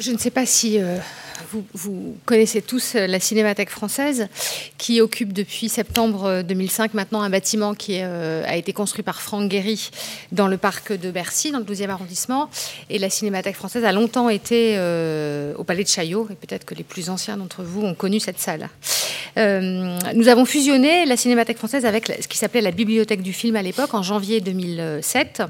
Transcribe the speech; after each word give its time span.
Je, 0.00 0.12
ne 0.12 0.18
sais 0.18 0.30
pas 0.30 0.44
si 0.44 0.78
euh, 0.78 0.98
vous, 1.72 2.16
connaissez 2.26 2.60
tous 2.60 2.96
euh, 2.96 3.06
la 3.06 3.18
Cinémathèque 3.18 3.70
française, 3.70 4.28
qui 4.76 5.00
occupe 5.00 5.32
depuis 5.32 5.70
septembre 5.70 6.42
2005 6.42 6.90
euh, 6.90 6.96
maintenant 6.96 7.22
un 7.22 7.30
bâtiment 7.30 7.72
qui 7.74 7.98
a 7.98 8.56
été 8.56 8.74
construit 8.74 9.02
par 9.02 9.22
Franck 9.22 9.48
Guéry 9.48 9.90
dans 10.32 10.48
le 10.48 10.58
parc 10.58 10.92
de 10.92 11.10
Bercy, 11.10 11.50
dans 11.50 11.60
le 11.60 11.64
12e 11.64 11.88
arrondissement. 11.88 12.50
Et 12.90 12.98
la 12.98 13.08
Cinémathèque 13.08 13.56
française 13.56 13.84
a 13.84 13.92
longtemps 13.92 14.28
été 14.28 14.76
au 15.56 15.64
Palais 15.64 15.84
de 15.84 15.88
Chaillot, 15.88 16.28
et 16.30 16.34
peut-être 16.34 16.64
que 16.64 16.74
les 16.74 16.84
plus 16.84 17.08
anciens 17.08 17.36
d'entre 17.36 17.62
vous 17.62 17.82
ont 17.82 17.94
connu 17.94 18.20
cette 18.20 18.40
salle. 18.40 18.68
nous 19.36 20.28
avons 20.28 20.44
fusionné 20.44 21.06
la 21.06 21.16
Cinémathèque 21.16 21.58
française 21.58 21.86
avec 21.86 22.12
ce 22.20 22.28
qui 22.28 22.36
s'appelait 22.36 22.60
la 22.60 22.72
Bibliothèque 22.72 23.22
du 23.22 23.32
film 23.32 23.56
à 23.56 23.62
l'époque, 23.62 23.94
en 23.94 24.02
janvier 24.02 24.40
2007 24.40 25.42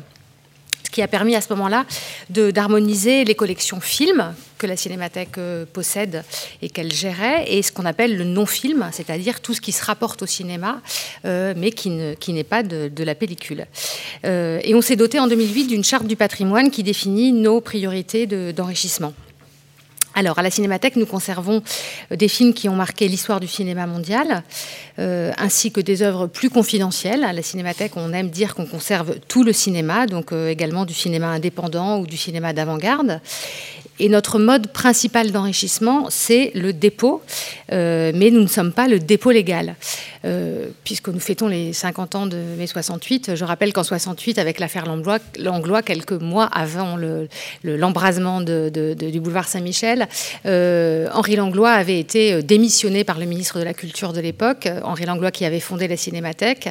qui 0.94 1.02
a 1.02 1.08
permis 1.08 1.34
à 1.34 1.40
ce 1.40 1.52
moment-là 1.54 1.86
d'harmoniser 2.30 3.24
les 3.24 3.34
collections 3.34 3.80
films 3.80 4.32
que 4.58 4.66
la 4.68 4.76
Cinémathèque 4.76 5.38
euh, 5.38 5.66
possède 5.70 6.22
et 6.62 6.70
qu'elle 6.70 6.92
gérait, 6.92 7.44
et 7.48 7.62
ce 7.62 7.72
qu'on 7.72 7.84
appelle 7.84 8.16
le 8.16 8.22
non-film, 8.22 8.88
c'est-à-dire 8.92 9.40
tout 9.40 9.54
ce 9.54 9.60
qui 9.60 9.72
se 9.72 9.84
rapporte 9.84 10.22
au 10.22 10.26
cinéma, 10.26 10.80
euh, 11.24 11.52
mais 11.56 11.72
qui 11.72 11.90
n'est 11.90 12.44
pas 12.44 12.62
de, 12.62 13.04
la 13.04 13.14
pellicule. 13.16 13.66
Euh, 14.24 14.60
et 14.62 14.76
on 14.76 14.80
s'est 14.80 14.94
doté 14.94 15.18
en 15.18 15.26
2008 15.26 15.66
d'une 15.66 15.84
charte 15.84 16.06
du 16.06 16.14
patrimoine 16.14 16.70
qui 16.70 16.84
définit 16.84 17.32
nos 17.32 17.60
priorités 17.60 18.26
d'enrichissement. 18.52 19.12
Alors, 20.16 20.38
à 20.38 20.42
la 20.42 20.50
Cinémathèque, 20.50 20.94
nous 20.94 21.06
conservons 21.06 21.62
euh, 22.12 22.16
des 22.16 22.28
films 22.28 22.54
qui 22.54 22.68
ont 22.68 22.76
marqué 22.76 23.08
l'histoire 23.08 23.40
du 23.40 23.48
cinéma 23.48 23.86
mondial, 23.86 24.44
euh, 25.00 25.32
ainsi 25.38 25.72
que 25.72 25.80
des 25.80 26.02
œuvres 26.02 26.28
plus 26.28 26.50
confidentielles. 26.50 27.24
À 27.24 27.32
la 27.32 27.42
Cinémathèque, 27.42 27.96
on 27.96 28.12
aime 28.12 28.30
dire 28.30 28.54
qu'on 28.54 28.66
conserve 28.66 29.16
tout 29.26 29.42
le 29.42 29.52
cinéma, 29.52 30.06
donc 30.06 30.32
euh, 30.32 30.48
également 30.48 30.84
du 30.84 30.94
cinéma 30.94 31.28
indépendant 31.28 31.98
ou 31.98 32.06
du 32.06 32.16
cinéma 32.16 32.52
d'avant-garde. 32.52 33.20
Et 34.00 34.08
notre 34.08 34.38
mode 34.38 34.72
principal 34.72 35.30
d'enrichissement, 35.30 36.06
c'est 36.10 36.50
le 36.54 36.72
dépôt, 36.72 37.22
mais 37.70 38.30
nous 38.30 38.40
ne 38.40 38.46
sommes 38.46 38.72
pas 38.72 38.88
le 38.88 38.98
dépôt 38.98 39.30
légal. 39.30 39.76
Euh, 40.24 40.68
puisque 40.84 41.08
nous 41.08 41.20
fêtons 41.20 41.48
les 41.48 41.74
50 41.74 42.14
ans 42.14 42.26
de 42.26 42.38
mai 42.56 42.66
68. 42.66 43.34
Je 43.34 43.44
rappelle 43.44 43.74
qu'en 43.74 43.82
68, 43.82 44.38
avec 44.38 44.58
l'affaire 44.58 44.86
Langlois, 44.86 45.82
quelques 45.82 46.12
mois 46.12 46.46
avant 46.46 46.96
l'embrasement 47.62 48.40
du 48.40 49.20
boulevard 49.20 49.46
Saint-Michel, 49.46 50.08
euh, 50.46 51.08
Henri 51.12 51.36
Langlois 51.36 51.72
avait 51.72 51.98
été 51.98 52.32
euh, 52.32 52.42
démissionné 52.42 53.04
par 53.04 53.18
le 53.18 53.26
ministre 53.26 53.58
de 53.58 53.64
la 53.64 53.74
Culture 53.74 54.14
de 54.14 54.20
l'époque, 54.20 54.66
Henri 54.82 55.04
Langlois 55.04 55.30
qui 55.30 55.44
avait 55.44 55.60
fondé 55.60 55.88
la 55.88 55.96
Cinémathèque, 55.96 56.70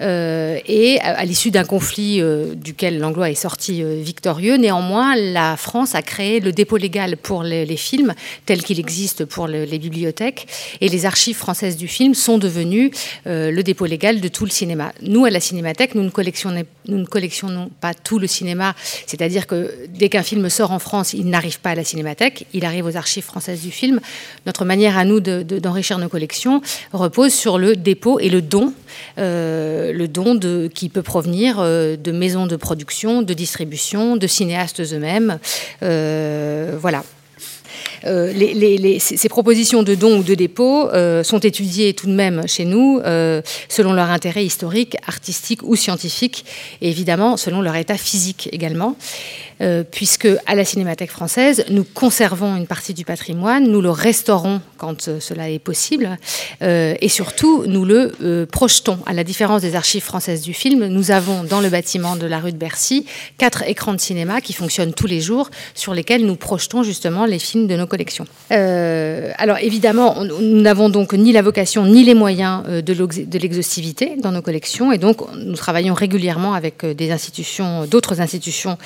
et 0.00 0.98
à, 1.02 1.24
l'issue 1.24 1.50
d'un 1.50 1.64
conflit 1.64 2.22
duquel 2.54 2.98
Langlois 2.98 3.30
est 3.30 3.34
sorti 3.34 3.82
victorieux, 3.82 4.56
néanmoins, 4.56 5.16
la 5.16 5.56
France 5.56 5.94
a 5.94 6.02
créé 6.02 6.40
le 6.40 6.52
dépôt 6.52 6.76
légal 6.76 7.16
pour 7.16 7.42
les, 7.42 7.76
films, 7.76 8.14
tel 8.46 8.62
qu'il 8.62 8.78
existe 8.80 9.24
pour 9.24 9.46
les 9.46 9.78
bibliothèques, 9.78 10.43
et 10.80 10.88
les 10.88 11.06
archives 11.06 11.36
françaises 11.36 11.76
du 11.76 11.88
film 11.88 12.14
sont 12.14 12.38
devenues 12.38 12.90
euh, 13.26 13.50
le 13.50 13.62
dépôt 13.62 13.86
légal 13.86 14.20
de 14.20 14.28
tout 14.28 14.44
le 14.44 14.50
cinéma. 14.50 14.92
Nous, 15.02 15.24
à 15.24 15.30
la 15.30 15.40
Cinémathèque, 15.40 15.94
nous 15.94 16.02
ne 16.02 16.10
collectionnons, 16.10 17.70
pas 17.80 17.94
tout 17.94 18.18
le 18.18 18.26
cinéma, 18.26 18.74
c'est-à-dire 19.06 19.46
que 19.46 19.72
dès 19.88 20.08
qu'un 20.08 20.22
film 20.22 20.48
sort 20.48 20.72
en 20.72 20.78
France, 20.78 21.12
il 21.12 21.28
n'arrive 21.28 21.60
pas 21.60 21.70
à 21.70 21.74
la 21.74 21.84
Cinémathèque, 21.84 22.46
il 22.52 22.64
arrive 22.64 22.86
aux 22.86 22.96
archives 22.96 23.24
françaises 23.24 23.62
du 23.62 23.70
film. 23.70 24.00
Notre 24.46 24.64
manière 24.64 24.98
à 24.98 25.04
nous 25.04 25.20
d'enrichir 25.20 25.98
nos 25.98 26.08
collections 26.08 26.60
repose 26.92 27.32
sur 27.32 27.58
le 27.58 27.76
dépôt 27.76 28.18
et 28.20 28.28
le 28.28 28.42
don, 28.42 28.72
euh, 29.18 29.92
le 29.92 30.08
don 30.08 30.38
qui 30.74 30.88
peut 30.88 31.02
provenir 31.02 31.56
euh, 31.58 31.96
de 31.96 32.12
maisons 32.12 32.46
de 32.46 32.56
production, 32.56 33.22
de 33.22 33.34
distribution, 33.34 34.16
de 34.16 34.26
cinéastes 34.26 34.80
eux-mêmes. 34.80 35.38
voilà. 35.80 37.04
Euh, 38.06 38.98
ces, 38.98 39.28
propositions 39.28 39.82
de 39.82 39.94
dons 39.94 40.18
ou 40.18 40.22
de 40.22 40.34
dépôt 40.34 40.88
euh, 40.90 41.22
sont 41.22 41.38
étudiées 41.38 41.94
tout 41.94 42.06
de 42.06 42.12
même 42.12 42.46
chez 42.46 42.64
nous 42.64 43.00
euh, 43.04 43.40
selon 43.68 43.92
leur 43.92 44.10
intérêt 44.10 44.44
historique, 44.44 44.96
artistique 45.06 45.62
ou 45.62 45.76
scientifique, 45.76 46.44
et 46.80 46.90
évidemment 46.90 47.36
selon 47.36 47.60
leur 47.60 47.76
état 47.76 47.96
physique 47.96 48.48
également. 48.52 48.96
Euh, 49.60 49.84
puisque 49.88 50.28
à 50.46 50.54
la 50.54 50.64
Cinémathèque 50.64 51.10
française, 51.10 51.64
nous 51.70 51.84
conservons 51.84 52.56
une 52.56 52.66
partie 52.66 52.94
du 52.94 53.04
patrimoine, 53.04 53.68
nous 53.68 53.80
le 53.80 53.90
restaurons 53.90 54.60
quand 54.78 55.06
euh, 55.08 55.20
cela 55.20 55.48
est 55.48 55.60
possible, 55.60 56.18
euh, 56.62 56.94
et 57.00 57.08
surtout 57.08 57.64
nous 57.66 57.84
le 57.84 58.46
projetons. 58.50 58.98
À 59.06 59.12
la 59.12 59.24
différence 59.24 59.62
des 59.62 59.76
archives 59.76 60.02
françaises 60.02 60.42
du 60.42 60.54
film, 60.54 60.86
nous 60.86 61.10
avons 61.10 61.44
dans 61.44 61.60
le 61.60 61.68
bâtiment 61.68 62.16
de 62.16 62.26
la 62.26 62.38
rue 62.38 62.52
de 62.52 62.56
Bercy 62.56 63.06
quatre 63.38 63.62
écrans 63.68 63.94
de 63.94 64.00
cinéma 64.00 64.40
qui 64.40 64.52
fonctionnent 64.52 64.92
tous 64.92 65.06
les 65.06 65.20
jours, 65.20 65.50
sur 65.74 65.94
lesquels 65.94 66.24
nous 66.26 66.36
projetons 66.36 66.82
justement 66.82 67.24
les 67.24 67.38
films 67.38 67.66
de 67.66 67.76
nos 67.76 67.86
collections. 67.86 68.26
alors 68.50 69.58
évidemment, 69.58 70.24
nous 70.24 70.60
n'avons 70.60 70.88
donc 70.88 71.12
ni 71.12 71.32
la 71.32 71.42
vocation 71.42 71.84
ni 71.84 72.04
les 72.04 72.14
moyens 72.14 72.64
de 72.66 73.38
l'exhaustivité 73.38 74.16
dans 74.20 74.32
nos 74.32 74.42
collections, 74.42 74.92
et 74.92 74.98
donc 74.98 75.18
nous 75.34 75.56
travaillons 75.56 75.94
régulièrement 75.94 76.54
avec 76.54 76.84
des 76.84 77.10
institutions, 77.10 77.86
d'autres 77.86 78.20
institutions. 78.20 78.78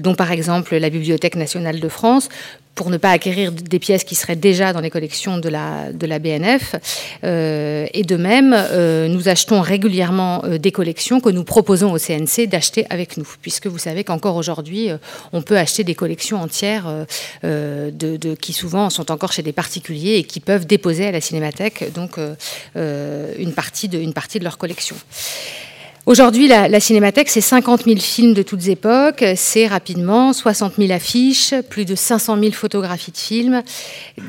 Dont 0.00 0.14
par 0.14 0.32
exemple 0.32 0.76
la 0.76 0.90
Bibliothèque 0.90 1.36
nationale 1.36 1.80
de 1.80 1.88
France, 1.88 2.28
pour 2.76 2.90
ne 2.90 2.98
pas 2.98 3.10
acquérir 3.10 3.50
des 3.50 3.78
pièces 3.80 4.04
qui 4.04 4.14
seraient 4.14 4.36
déjà 4.36 4.72
dans 4.72 4.80
les 4.80 4.90
collections 4.90 5.38
de 5.38 5.48
la, 5.48 6.18
BNF. 6.18 6.76
Euh, 7.24 7.86
et 7.92 8.04
de 8.04 8.16
même, 8.16 8.54
euh, 8.54 9.08
nous 9.08 9.28
achetons 9.28 9.62
régulièrement 9.62 10.42
des 10.46 10.70
collections 10.72 11.18
que 11.20 11.30
nous 11.30 11.42
proposons 11.42 11.90
au 11.92 11.98
CNC 11.98 12.46
d'acheter 12.46 12.86
avec 12.90 13.16
nous, 13.16 13.26
puisque 13.40 13.66
vous 13.66 13.78
savez 13.78 14.04
qu'encore 14.04 14.36
aujourd'hui, 14.36 14.90
on 15.32 15.40
peut 15.40 15.56
acheter 15.56 15.84
des 15.84 15.94
collections 15.94 16.40
entières 16.40 16.86
de, 17.42 18.34
qui 18.34 18.52
souvent 18.52 18.90
sont 18.90 19.10
encore 19.10 19.32
chez 19.32 19.42
des 19.42 19.52
particuliers 19.52 20.16
et 20.16 20.24
qui 20.24 20.40
peuvent 20.40 20.66
déposer 20.66 21.06
à 21.06 21.12
la 21.12 21.22
Cinémathèque 21.22 21.92
donc 21.94 22.18
une 22.74 23.52
partie 23.54 23.88
de 23.88 24.44
leur 24.44 24.58
collection. 24.58 24.96
Aujourd'hui, 26.06 26.46
la, 26.46 26.78
Cinémathèque, 26.78 27.28
c'est 27.28 27.40
50 27.40 27.82
000 27.82 27.98
films 27.98 28.32
de 28.32 28.42
toutes 28.42 28.68
époques, 28.68 29.24
c'est 29.34 29.66
rapidement 29.66 30.32
60 30.32 30.74
000 30.78 30.92
affiches, 30.92 31.52
plus 31.68 31.84
de 31.84 31.96
500 31.96 32.38
000 32.38 32.52
photographies 32.52 33.10
de 33.10 33.16
films, 33.16 33.62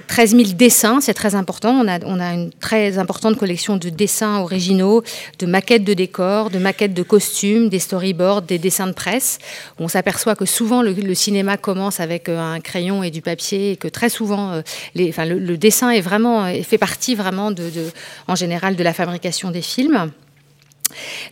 13 0.07 0.31
000 0.31 0.43
dessins, 0.55 1.01
c'est 1.01 1.13
très 1.13 1.35
important. 1.35 1.79
On 1.79 1.87
a, 1.87 1.99
on 2.03 2.19
a, 2.19 2.33
une 2.33 2.49
très 2.49 2.97
importante 2.97 3.37
collection 3.37 3.77
de 3.77 3.89
dessins 3.89 4.39
originaux, 4.39 5.03
de 5.37 5.45
maquettes 5.45 5.83
de 5.83 5.93
décors, 5.93 6.49
de 6.49 6.57
maquettes 6.57 6.95
de 6.95 7.03
costumes, 7.03 7.69
des 7.69 7.77
storyboards, 7.77 8.41
des 8.41 8.57
dessins 8.57 8.87
de 8.87 8.93
presse. 8.93 9.37
On 9.77 9.87
s'aperçoit 9.87 10.35
que 10.35 10.45
souvent 10.45 10.81
le, 10.81 11.13
cinéma 11.13 11.57
commence 11.57 11.99
avec 11.99 12.27
euh, 12.27 12.39
un 12.39 12.59
crayon 12.59 13.03
et 13.03 13.11
du 13.11 13.21
papier, 13.21 13.73
et 13.73 13.77
que 13.77 13.87
très 13.87 14.09
souvent 14.09 14.51
euh, 14.51 14.61
les, 14.95 15.09
enfin, 15.09 15.25
le, 15.25 15.57
dessin 15.59 15.91
est 15.91 16.01
vraiment, 16.01 16.51
fait 16.63 16.79
partie 16.79 17.13
vraiment 17.13 17.51
de, 17.51 17.69
de, 17.69 17.85
en 18.27 18.33
général 18.33 18.75
de 18.75 18.83
la 18.83 18.93
fabrication 18.93 19.51
des 19.51 19.61
films. 19.61 20.09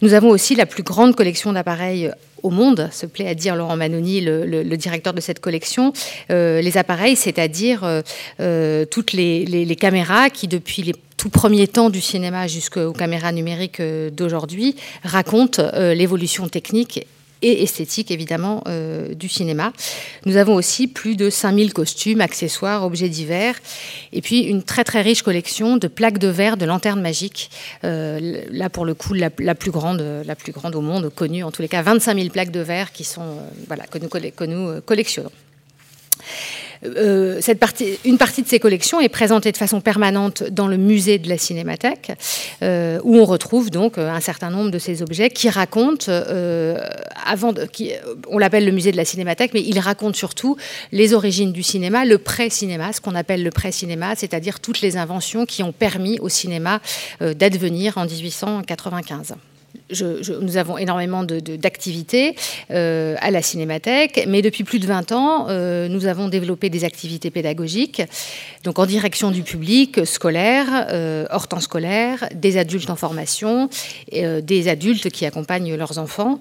Nous 0.02 0.14
avons 0.14 0.30
aussi 0.30 0.56
la 0.56 0.66
plus 0.66 0.84
grande 0.84 1.16
collection 1.16 1.54
d'appareils 1.54 2.12
au 2.46 2.52
monde, 2.52 2.90
se 2.92 3.06
plaît 3.06 3.28
à 3.28 3.34
dire 3.34 3.56
Laurent 3.56 3.76
Manoni, 3.76 4.22
le, 4.22 4.78
directeur 4.78 5.14
de 5.14 5.22
cette 5.22 5.40
collection. 5.40 5.94
Euh, 6.32 6.62
les 6.62 6.78
appareils, 6.78 7.16
c'est-à-dire 7.16 7.84
euh, 7.84 8.02
euh, 8.40 8.86
toutes 8.86 9.14
les, 9.14 9.76
caméras 9.80 10.30
qui, 10.30 10.48
depuis 10.48 10.84
les 10.84 10.94
tout 11.18 11.30
premiers 11.30 11.68
temps 11.68 11.90
du 11.90 12.02
cinéma 12.02 12.48
jusqu'aux 12.48 12.94
caméras 12.94 13.32
numériques 13.32 13.82
d'aujourd'hui, 13.82 14.76
racontent 15.04 15.64
l'évolution 15.74 16.48
technique 16.48 17.08
et 17.42 17.64
esthétique 17.64 18.12
évidemment 18.12 18.64
euh, 18.68 19.14
du 19.14 19.30
cinéma. 19.30 19.74
Nous 20.26 20.38
avons 20.38 20.56
aussi 20.56 20.88
plus 20.88 21.16
de 21.16 21.30
5000 21.30 21.74
costumes, 21.74 22.22
accessoires, 22.22 22.84
objets 22.86 23.10
divers, 23.10 23.56
et 24.14 24.22
puis 24.22 24.42
une 24.42 24.64
très 24.64 24.84
très 24.84 25.02
riche 25.02 25.22
collection 25.22 25.78
de 25.78 25.88
plaques 25.88 26.18
de 26.18 26.28
verre, 26.28 26.58
de 26.58 26.66
lanternes 26.66 27.02
magiques. 27.02 27.50
Euh, 27.84 28.44
là 28.52 28.70
pour 28.70 28.86
le 28.86 28.94
coup 28.94 29.14
la, 29.14 29.30
plus 29.30 29.72
grande, 29.72 30.04
la 30.26 30.36
plus 30.36 30.52
grande 30.52 30.76
au 30.76 30.82
monde, 30.82 31.10
connue 31.14 31.44
en 31.44 31.52
tous 31.52 31.62
les 31.62 31.68
cas 31.68 31.82
25 31.82 32.18
000 32.18 32.30
plaques 32.30 32.52
de 32.52 32.62
verre 32.62 32.92
qui 32.92 33.04
sont 33.04 33.22
euh, 33.22 33.50
voilà 33.68 33.86
que 33.86 33.98
nous, 34.00 34.10
que 34.10 34.44
nous 34.46 34.82
collectionnons. 34.82 35.32
Euh, 36.98 37.42
une 38.06 38.18
partie 38.18 38.42
de 38.42 38.48
ces 38.48 38.60
collections 38.60 39.00
est 39.02 39.10
présentée 39.10 39.52
de 39.52 39.58
façon 39.58 39.82
permanente 39.82 40.44
dans 40.44 40.68
le 40.68 40.78
musée 40.78 41.18
de 41.18 41.30
la 41.30 41.38
Cinémathèque, 41.38 42.12
euh, 42.62 43.00
où 43.04 43.18
on 43.18 43.26
retrouve 43.26 43.70
donc 43.70 43.98
un 43.98 44.20
certain 44.20 44.50
nombre 44.50 44.72
de 44.72 44.80
ces 44.80 45.02
objets 45.02 45.30
qui 45.30 45.50
racontent, 45.50 46.06
euh, 46.10 46.80
avant 47.26 47.54
on 48.30 48.38
l'appelle 48.38 48.66
le 48.66 48.72
musée 48.72 48.92
de 48.92 48.98
la 48.98 49.06
Cinémathèque, 49.06 49.54
mais 49.54 49.62
il 49.62 49.80
raconte 49.80 50.16
surtout 50.16 50.58
les 50.92 51.14
origines 51.14 51.52
du 51.52 51.64
cinéma, 51.64 52.06
le 52.06 52.18
pré-cinéma, 52.18 52.94
ce 52.94 53.02
qu'on 53.02 53.16
appelle 53.16 53.44
le 53.44 53.52
pré-cinéma, 53.52 54.16
c'est-à-dire 54.16 54.60
toutes 54.60 54.82
les 54.82 54.98
inventions 54.98 55.46
qui 55.46 55.64
ont 55.64 55.72
permis 55.72 56.20
au 56.20 56.30
cinéma 56.30 56.80
d'advenir 57.22 57.98
en 57.98 58.06
1895. 58.06 59.36
Nous 60.42 60.58
avons 60.58 60.78
énormément 60.78 61.24
d'activités 61.24 62.36
euh, 62.72 63.16
à 63.20 63.32
la 63.32 63.42
Cinémathèque, 63.42 64.26
mais 64.28 64.42
depuis 64.42 64.64
plus 64.64 64.80
de 64.80 64.88
20 64.88 65.12
ans, 65.12 65.48
euh, 65.50 65.88
nous 65.88 66.08
avons 66.08 66.28
développé 66.28 66.70
des 66.70 66.84
activités 66.84 67.30
pédagogiques, 67.30 68.02
donc 68.66 68.78
en 68.80 68.86
direction 68.86 69.32
du 69.32 69.44
public, 69.44 70.06
scolaire, 70.06 70.88
euh, 70.92 71.26
hors 71.30 71.48
temps 71.48 71.62
scolaire, 71.62 72.28
des 72.34 72.58
adultes 72.58 72.90
en 72.90 72.98
formation, 72.98 73.70
des 74.12 74.68
adultes 74.68 75.10
qui 75.10 75.26
accompagnent 75.26 75.76
leurs 75.76 75.98
enfants. 75.98 76.40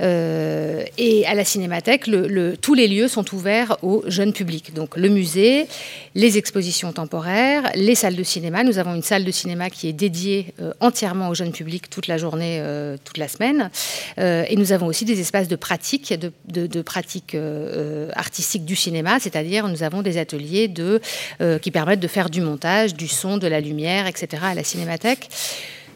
et 0.00 1.24
à 1.26 1.34
la 1.34 1.44
Cinémathèque, 1.44 2.06
le, 2.06 2.56
tous 2.56 2.74
les 2.74 2.88
lieux 2.88 3.08
sont 3.08 3.34
ouverts 3.34 3.76
au 3.82 4.02
jeune 4.06 4.32
public, 4.32 4.72
donc 4.72 4.96
le 4.96 5.08
musée, 5.08 5.66
les 6.14 6.38
expositions 6.38 6.92
temporaires, 6.92 7.70
les 7.74 7.94
salles 7.94 8.16
de 8.16 8.22
cinéma. 8.22 8.64
Nous 8.64 8.78
avons 8.78 8.94
une 8.94 9.02
salle 9.02 9.24
de 9.24 9.30
cinéma 9.30 9.68
qui 9.68 9.88
est 9.88 9.92
dédiée 9.92 10.54
entièrement 10.80 11.28
au 11.28 11.34
jeune 11.34 11.52
public 11.52 11.90
toute 11.90 12.06
la 12.06 12.18
journée 12.18 12.60
euh, 12.60 12.96
toute 13.04 13.18
la 13.18 13.28
semaine. 13.28 13.70
Euh, 14.18 14.44
et 14.48 14.56
nous 14.56 14.72
avons 14.72 14.86
aussi 14.86 15.04
des 15.04 15.20
espaces 15.20 15.48
de 15.48 15.56
pratique, 15.56 16.12
de, 16.12 16.66
de, 16.66 16.82
pratique 16.82 17.34
euh, 17.34 18.10
artistique 18.14 18.64
du 18.64 18.76
cinéma, 18.76 19.18
c'est-à-dire 19.20 19.68
nous 19.68 19.82
avons 19.82 20.02
des 20.02 20.18
ateliers 20.18 20.68
de, 20.68 21.00
qui 21.64 21.70
permettent 21.70 22.00
de 22.00 22.08
faire 22.08 22.28
du 22.28 22.42
montage, 22.42 22.92
du 22.92 23.08
son, 23.08 23.38
de 23.38 23.46
la 23.46 23.58
lumière, 23.58 24.06
etc. 24.06 24.42
à 24.42 24.54
la 24.54 24.62
cinémathèque 24.62 25.30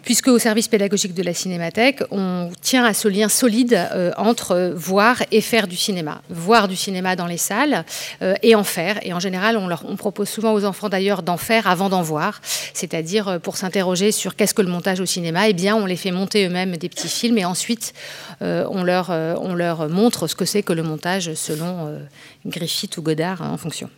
puisque 0.08 0.28
au 0.28 0.38
service 0.38 0.68
pédagogique 0.68 1.12
de 1.12 1.22
la 1.22 1.34
Cinémathèque, 1.34 2.02
on 2.10 2.50
tient 2.62 2.86
à 2.86 2.94
ce 2.94 3.08
lien 3.08 3.28
solide 3.28 3.74
euh, 3.74 4.10
entre 4.16 4.72
voir 4.74 5.22
et 5.30 5.42
faire 5.42 5.68
du 5.68 5.76
cinéma. 5.76 6.22
Voir 6.30 6.66
du 6.66 6.76
cinéma 6.76 7.14
dans 7.14 7.26
les 7.26 7.36
salles 7.36 7.84
euh, 8.22 8.32
et 8.42 8.54
en 8.54 8.64
faire. 8.64 8.98
Et 9.02 9.12
en 9.12 9.20
général, 9.20 9.58
on, 9.58 9.96
propose 9.96 10.30
souvent 10.30 10.54
aux 10.54 10.64
enfants 10.64 10.88
d'ailleurs 10.88 11.22
d'en 11.22 11.36
faire 11.36 11.66
avant 11.66 11.90
d'en 11.90 12.00
voir, 12.00 12.40
c'est-à-dire 12.72 13.28
euh, 13.28 13.38
pour 13.38 13.58
s'interroger 13.58 14.10
sur 14.10 14.34
qu'est-ce 14.34 14.54
que 14.54 14.62
le 14.62 14.70
montage 14.70 15.00
au 15.00 15.04
cinéma, 15.04 15.46
eh 15.50 15.52
bien 15.52 15.76
on 15.76 15.84
les 15.84 15.96
fait 15.96 16.10
monter 16.10 16.46
eux-mêmes 16.46 16.78
des 16.78 16.88
petits 16.88 17.08
films 17.08 17.36
et 17.36 17.44
ensuite 17.44 17.92
on, 18.40 18.82
leur, 18.84 19.10
on 19.10 19.54
leur 19.54 19.90
montre 19.90 20.26
ce 20.26 20.34
que 20.34 20.46
c'est 20.46 20.62
que 20.62 20.72
le 20.72 20.82
montage 20.82 21.34
selon 21.34 21.98
Griffith 22.46 22.96
ou 22.96 23.02
Godard 23.02 23.42
hein, 23.42 23.50
en 23.52 23.58
fonction. 23.58 23.90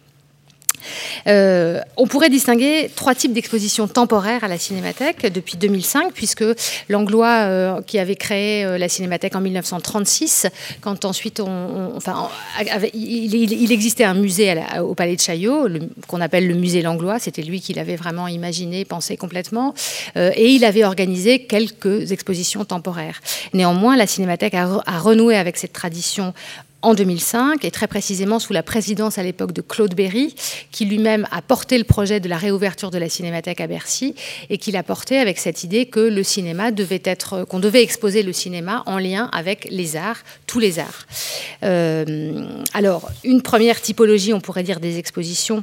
Euh, 1.27 1.81
on 1.97 2.07
pourrait 2.07 2.31
distinguer 2.31 2.91
trois 2.95 3.15
types 3.15 3.33
d'expositions 3.33 3.89
temporaires 3.89 4.45
à 4.45 4.49
la 4.49 4.59
Cinémathèque 4.59 5.33
depuis 5.33 5.57
2005, 5.57 6.13
puisque 6.13 6.45
Langlois, 6.89 7.45
euh, 7.45 7.83
qui 7.83 7.99
avait 7.99 8.17
créé 8.17 8.65
euh, 8.65 8.79
la 8.79 8.89
Cinémathèque 8.89 9.37
en 9.37 9.41
1936, 9.41 10.47
quand 10.81 11.05
ensuite 11.05 11.41
enfin, 11.41 12.29
il, 12.95 13.73
existait 13.73 14.05
un 14.05 14.15
musée 14.15 14.55
au 14.81 14.95
Palais 14.95 15.17
de 15.17 15.21
Chaillot, 15.21 15.69
qu'on 16.07 16.21
appelle 16.21 16.47
le 16.47 16.55
musée 16.55 16.83
Langlois, 16.83 17.19
c'était 17.19 17.43
lui 17.43 17.61
qui 17.61 17.75
l'avait 17.75 17.97
vraiment 17.97 18.29
imaginé, 18.29 18.85
pensé 18.85 19.17
complètement, 19.17 19.75
et 20.17 20.51
il 20.51 20.65
avait 20.65 20.85
organisé 20.85 21.45
quelques 21.45 22.13
expositions 22.13 22.65
temporaires. 22.65 23.21
Néanmoins, 23.55 23.97
la 23.97 24.07
Cinémathèque 24.07 24.55
a 24.55 24.99
renoué 24.99 25.37
avec 25.37 25.57
cette 25.57 25.73
tradition 25.73 26.35
en 26.83 26.95
2005, 26.95 27.65
et 27.65 27.71
très 27.71 27.87
précisément 27.87 28.39
sous 28.39 28.53
la 28.53 28.63
présidence 28.63 29.19
à 29.19 29.23
l'époque 29.23 29.53
de 29.53 29.61
Claude 29.61 29.95
Berry, 29.95 30.35
qui 30.71 30.85
lui-même 30.85 31.27
a 31.31 31.43
porté 31.43 31.79
le 31.79 31.85
projet 31.85 32.21
de 32.21 32.29
la 32.29 32.37
réouverture 32.37 32.91
de 32.91 32.99
la 32.99 33.09
Cinémathèque 33.09 33.61
à 33.61 33.67
Bercy, 33.67 34.15
et 34.49 34.59
qui 34.59 34.73
l'a 34.73 34.83
porté 34.83 35.19
avec 35.19 35.39
cette 35.39 35.65
idée 35.65 35.87
que 35.87 36.01
le 36.01 36.23
cinéma 36.23 36.71
devait 36.71 37.03
être, 37.05 37.45
qu'on 37.45 37.61
devait 37.61 37.83
exposer 37.83 38.23
le 38.23 38.33
cinéma 38.33 38.83
en 38.87 38.99
lien 38.99 39.29
avec 39.33 39.69
les 39.71 39.97
arts, 39.97 40.21
tous 40.47 40.59
les 40.59 40.79
arts. 40.79 41.07
Euh, 41.63 42.63
alors, 42.73 43.11
une 43.25 43.43
première 43.43 43.81
typologie, 43.81 44.33
on 44.33 44.41
pourrait 44.41 44.63
dire 44.63 44.81
des 44.81 44.99
expositions 44.99 45.63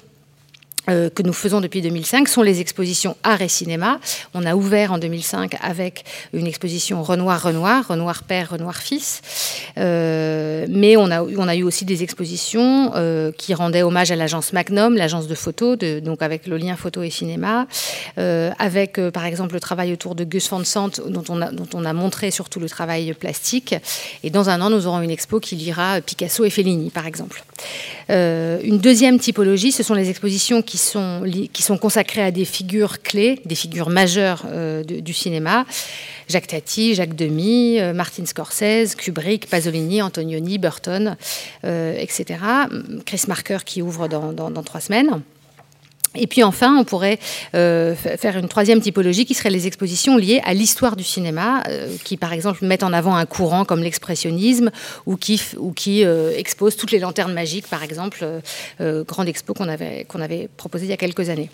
que 0.88 1.24
nous 1.24 1.34
faisons 1.34 1.62
depuis 1.62 1.82
2005 1.82 2.28
sont 2.28 2.42
les 2.42 2.62
expositions 2.62 3.18
art 3.24 3.42
et 3.42 3.48
cinéma. 3.48 4.00
On 4.34 4.46
a 4.46 4.56
ouvert 4.56 4.94
en 4.94 4.98
2005 4.98 5.58
avec 5.62 6.04
une 6.34 6.48
exposition 6.48 7.04
Renoir-Renoir, 7.04 7.88
Renoir 7.88 8.24
père, 8.24 8.52
Renoir 8.52 8.78
fils. 8.78 9.22
Euh, 9.78 10.66
mais 10.70 10.98
on 10.98 11.12
a, 11.12 11.22
on 11.24 11.48
a 11.48 11.56
eu 11.56 11.64
aussi 11.64 11.86
des 11.86 12.04
expositions 12.04 12.92
euh, 12.96 13.32
qui 13.38 13.54
rendaient 13.54 13.84
hommage 13.84 14.12
à 14.12 14.16
l'agence 14.16 14.54
Magnum, 14.54 14.96
l'agence 14.96 15.28
de 15.28 15.36
photo, 15.36 15.76
de, 15.76 16.00
donc 16.00 16.22
avec 16.22 16.48
le 16.48 16.58
lien 16.58 16.76
photo 16.76 17.04
et 17.04 17.10
cinéma, 17.10 17.68
avec 18.18 19.00
par 19.12 19.26
exemple 19.26 19.54
le 19.54 19.60
travail 19.60 19.94
autour 19.94 20.16
de 20.16 20.24
Gus 20.24 20.50
Van 20.50 20.64
Sant, 20.64 21.02
dont 21.08 21.24
on, 21.30 21.42
a, 21.42 21.52
dont 21.52 21.68
on 21.74 21.86
a 21.86 21.94
montré 21.94 22.32
surtout 22.32 22.60
le 22.60 22.70
travail 22.70 23.14
plastique. 23.14 23.76
Et 24.24 24.30
dans 24.30 24.50
un 24.50 24.62
an, 24.62 24.70
nous 24.70 24.88
aurons 24.88 25.02
une 25.02 25.12
expo 25.12 25.40
qui 25.40 25.56
lira 25.56 26.02
Picasso 26.02 26.46
et 26.46 26.50
Fellini, 26.50 26.90
par 26.90 27.06
exemple. 27.06 27.44
une 28.10 28.80
deuxième 28.80 29.20
typologie, 29.20 29.72
ce 29.72 29.84
sont 29.84 29.94
les 29.94 30.10
expositions 30.10 30.62
qui 30.62 30.77
qui 31.54 31.64
sont, 31.64 31.78
consacrés 31.78 32.22
à 32.22 32.32
des 32.32 32.46
figures 32.46 33.02
clés, 33.02 33.40
des 33.46 33.56
figures 33.56 33.90
majeures 33.90 34.44
euh, 34.48 34.84
du 34.84 35.14
cinéma. 35.14 35.66
Jacques 36.30 36.48
Tati, 36.48 36.96
Jacques 36.96 37.16
Demy, 37.16 37.80
euh, 37.80 37.94
Martin 37.94 38.26
Scorsese, 38.26 38.96
Kubrick, 38.96 39.50
Pasolini, 39.50 40.02
Antonioni, 40.02 40.58
Burton, 40.58 41.16
euh, 41.64 41.98
etc. 42.00 42.40
Chris 43.06 43.24
Marker 43.28 43.60
qui 43.66 43.82
ouvre 43.82 44.08
dans 44.08 44.64
trois 44.64 44.82
semaines. 44.82 45.22
Et 46.20 46.28
puis 46.28 46.44
enfin, 46.44 46.78
on 46.78 46.84
pourrait 46.84 47.20
euh, 47.56 47.96
faire 47.96 48.38
une 48.38 48.48
troisième 48.48 48.82
typologie 48.82 49.26
qui 49.26 49.34
serait 49.34 49.50
les 49.50 49.68
expositions 49.68 50.18
liées 50.18 50.42
à 50.44 50.54
l'histoire 50.54 50.96
du 50.96 51.04
cinéma, 51.04 51.64
euh, 51.68 51.96
qui 52.04 52.18
par 52.18 52.34
exemple 52.34 52.66
mettent 52.66 52.84
en 52.84 52.94
avant 52.94 53.16
un 53.16 53.26
courant 53.26 53.66
comme 53.66 53.82
l'expressionnisme 53.82 54.72
ou 55.06 55.16
qui, 55.16 55.40
euh, 56.04 56.32
exposent 56.36 56.76
toutes 56.76 56.92
les 56.92 57.00
lanternes 57.00 57.34
magiques, 57.34 57.68
par 57.68 57.84
exemple, 57.84 58.26
grande 58.80 59.28
expo 59.28 59.54
qu'on 59.54 59.70
avait, 59.70 60.06
qu'on 60.06 60.22
avait 60.22 60.50
proposé 60.58 60.86
il 60.86 60.90
y 60.90 60.94
a 60.94 60.98
quelques 60.98 61.30
années. 61.30 61.50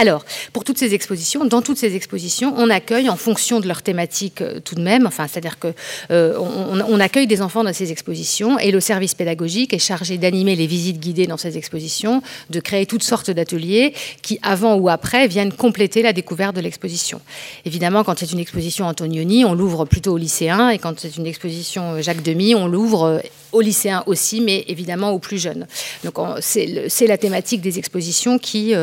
Alors, 0.00 0.24
pour 0.54 0.64
toutes 0.64 0.78
ces 0.78 0.94
expositions, 0.94 1.44
dans 1.44 1.60
toutes 1.60 1.76
ces 1.76 1.94
expositions, 1.94 2.54
on 2.56 2.70
accueille 2.70 3.10
en 3.10 3.16
fonction 3.16 3.60
de 3.60 3.68
leur 3.68 3.82
thématique 3.82 4.40
euh, 4.40 4.58
tout 4.58 4.74
de 4.74 4.80
même, 4.80 5.06
enfin, 5.06 5.26
c'est-à-dire 5.28 5.58
que 5.58 5.74
euh, 6.10 6.38
on, 6.38 7.00
accueille 7.00 7.26
des 7.26 7.42
enfants 7.42 7.64
dans 7.64 7.72
ces 7.74 7.92
expositions 7.92 8.58
et 8.58 8.70
le 8.70 8.80
service 8.80 9.14
pédagogique 9.14 9.74
est 9.74 9.78
chargé 9.78 10.16
d'animer 10.16 10.56
les 10.56 10.66
visites 10.66 10.98
guidées 11.00 11.26
dans 11.26 11.36
ces 11.36 11.58
expositions, 11.58 12.22
de 12.48 12.60
créer 12.60 12.86
toutes 12.86 13.02
sortes 13.02 13.30
d'ateliers 13.30 13.92
qui, 14.22 14.38
avant 14.40 14.74
ou 14.76 14.88
après, 14.88 15.28
viennent 15.28 15.52
compléter 15.52 16.00
la 16.00 16.14
découverte 16.14 16.56
de 16.56 16.62
l'exposition. 16.62 17.20
Évidemment, 17.66 18.02
quand 18.02 18.18
c'est 18.18 18.32
une 18.32 18.38
exposition 18.38 18.86
Antonioni, 18.86 19.44
on 19.44 19.52
l'ouvre 19.52 19.84
plutôt 19.84 20.14
aux 20.14 20.18
lycéens 20.18 20.70
et 20.70 20.78
quand 20.78 20.98
c'est 20.98 21.18
une 21.18 21.26
exposition 21.26 21.96
euh, 21.96 22.00
Jacques 22.00 22.22
Demy, 22.22 22.54
on 22.54 22.66
l'ouvre 22.66 23.20
aux 23.52 23.60
lycéens 23.60 24.02
aussi, 24.06 24.40
mais 24.40 24.64
évidemment 24.68 25.10
aux 25.10 25.18
plus 25.18 25.38
jeunes. 25.38 25.66
Donc 26.04 26.16
c'est 26.40 27.06
la 27.06 27.18
thématique 27.18 27.60
des 27.60 27.78
expositions 27.78 28.38
qui, 28.38 28.74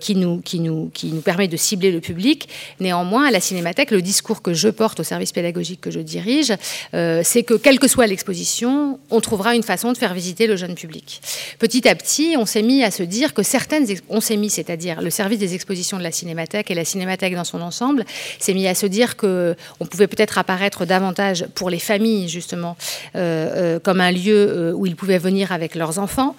qui 0.00 0.14
nous 0.14 0.38
qui, 0.44 0.60
nous, 0.60 1.20
permet 1.22 1.48
de 1.48 1.56
cibler 1.56 1.90
le 1.90 2.00
public. 2.00 2.48
Néanmoins, 2.80 3.26
à 3.26 3.30
la 3.30 3.40
Cinémathèque, 3.40 3.90
le 3.90 4.02
discours 4.02 4.42
que 4.42 4.54
je 4.54 4.68
porte 4.68 5.00
au 5.00 5.02
service 5.02 5.32
pédagogique 5.32 5.80
que 5.80 5.90
je 5.90 6.00
dirige, 6.00 6.52
euh, 6.94 7.22
c'est 7.24 7.42
que 7.42 7.54
quelle 7.54 7.78
que 7.78 7.88
soit 7.88 8.06
l'exposition, 8.06 8.98
on 9.10 9.20
trouvera 9.20 9.54
une 9.54 9.62
façon 9.62 9.92
de 9.92 9.98
faire 9.98 10.14
visiter 10.14 10.46
le 10.46 10.56
jeune 10.56 10.74
public. 10.74 11.20
Petit 11.58 11.88
à 11.88 11.94
petit, 11.94 12.36
on 12.38 12.46
s'est 12.46 12.62
mis 12.62 12.82
à 12.82 12.90
se 12.90 13.02
dire 13.02 13.34
que 13.34 13.42
certaines... 13.42 13.86
On 14.08 14.20
s'est 14.20 14.36
mis, 14.36 14.50
c'est-à-dire 14.50 15.00
le 15.00 15.10
service 15.10 15.38
des 15.38 15.54
expositions 15.54 15.98
de 15.98 16.02
la 16.02 16.12
Cinémathèque 16.12 16.70
et 16.70 16.74
la 16.74 16.84
Cinémathèque 16.84 17.34
dans 17.34 17.44
son 17.44 17.60
ensemble, 17.60 18.04
s'est 18.38 18.54
mis 18.54 18.66
à 18.66 18.74
se 18.74 18.86
dire 18.86 19.16
que 19.16 19.56
on 19.80 19.86
pouvait 19.86 20.06
peut-être 20.06 20.38
apparaître 20.38 20.84
davantage 20.84 21.46
pour 21.54 21.70
les 21.70 21.78
familles, 21.78 22.28
justement, 22.28 22.76
euh, 23.16 23.76
euh, 23.76 23.78
comme 23.88 24.02
un 24.02 24.12
lieu 24.12 24.74
où 24.76 24.84
ils 24.84 24.96
pouvaient 24.96 25.16
venir 25.16 25.50
avec 25.50 25.74
leurs 25.74 25.98
enfants. 25.98 26.36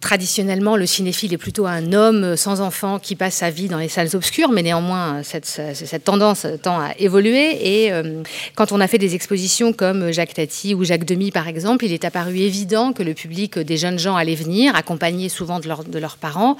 Traditionnellement, 0.00 0.76
le 0.76 0.86
cinéphile 0.86 1.34
est 1.34 1.38
plutôt 1.38 1.66
un 1.66 1.92
homme 1.92 2.36
sans 2.36 2.60
enfant 2.60 3.00
qui 3.00 3.16
passe 3.16 3.34
sa 3.34 3.50
vie 3.50 3.66
dans 3.66 3.78
les 3.78 3.88
salles 3.88 4.14
obscures, 4.14 4.50
mais 4.50 4.62
néanmoins, 4.62 5.24
cette, 5.24 5.46
cette 5.46 6.04
tendance 6.04 6.46
tend 6.62 6.78
à 6.78 6.92
évoluer. 7.00 7.84
Et 7.84 7.92
euh, 7.92 8.22
quand 8.54 8.70
on 8.70 8.80
a 8.80 8.86
fait 8.86 8.98
des 8.98 9.16
expositions 9.16 9.72
comme 9.72 10.12
Jacques 10.12 10.34
Tati 10.34 10.72
ou 10.72 10.84
Jacques 10.84 11.04
Demy, 11.04 11.32
par 11.32 11.48
exemple, 11.48 11.84
il 11.84 11.92
est 11.92 12.04
apparu 12.04 12.38
évident 12.38 12.92
que 12.92 13.02
le 13.02 13.12
public 13.12 13.58
des 13.58 13.76
jeunes 13.76 13.98
gens 13.98 14.14
allait 14.14 14.36
venir, 14.36 14.76
accompagné 14.76 15.28
souvent 15.28 15.58
de, 15.58 15.68
de 15.88 15.98
leurs 15.98 16.16
parents. 16.16 16.56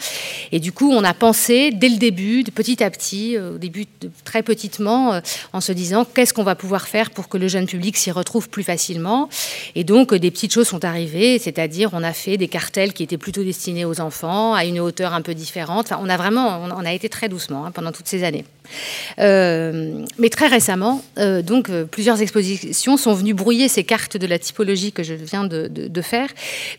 Et 0.50 0.59
du 0.59 0.73
coup, 0.73 0.90
on 0.90 1.04
a 1.04 1.14
pensé 1.14 1.71
dès 1.71 1.90
le 1.90 1.99
début, 1.99 2.42
petit 2.42 2.83
à 2.83 2.90
petit, 2.90 3.37
euh, 3.37 3.54
au 3.54 3.59
début 3.59 3.87
très 4.25 4.42
petitement, 4.42 5.12
euh, 5.12 5.21
en 5.52 5.61
se 5.61 5.71
disant 5.71 6.04
qu'est-ce 6.04 6.35
qu'on 6.35 6.42
va 6.42 6.57
pouvoir 6.57 6.88
faire 6.88 7.11
pour 7.11 7.28
que 7.28 7.38
le 7.38 7.47
jeune 7.47 7.66
public 7.66 7.97
s'y 7.97 8.11
retrouve 8.11 8.49
plus 8.49 8.64
facilement? 8.64 9.28
Et 9.76 9.85
donc, 9.85 10.12
des 10.12 10.33
petites 10.33 10.52
choses 10.52 10.66
sont 10.66 10.85
arrivées, 10.85 11.38
c'est-à-dire 11.38 11.90
on 11.92 12.02
a 12.02 12.12
fait 12.12 12.37
des 12.37 12.49
cartels 12.49 12.92
qui 12.92 13.04
étaient 13.04 13.16
plus 13.16 13.27
plutôt 13.28 13.44
destiné 13.44 13.85
aux 13.85 14.00
enfants, 14.00 14.54
à 14.54 14.64
une 14.64 14.80
hauteur 14.80 15.12
un 15.12 15.20
peu 15.20 15.35
différente. 15.35 15.92
on 16.00 16.08
a 16.08 16.16
vraiment, 16.16 16.62
on 16.62 16.85
a 16.87 16.92
été 16.94 17.11
très 17.11 17.28
doucement 17.28 17.66
hein, 17.66 17.73
pendant 17.73 17.92
toutes 17.92 18.08
ces 18.08 18.25
années. 18.25 18.47
Euh, 19.18 20.04
mais 20.18 20.28
très 20.28 20.46
récemment, 20.46 21.02
euh, 21.18 21.42
donc 21.42 21.68
euh, 21.70 21.84
plusieurs 21.84 22.22
expositions 22.22 22.96
sont 22.96 23.14
venues 23.14 23.34
brouiller 23.34 23.68
ces 23.68 23.84
cartes 23.84 24.16
de 24.16 24.26
la 24.26 24.38
typologie 24.38 24.92
que 24.92 25.02
je 25.02 25.14
viens 25.14 25.44
de, 25.44 26.02
faire, 26.02 26.28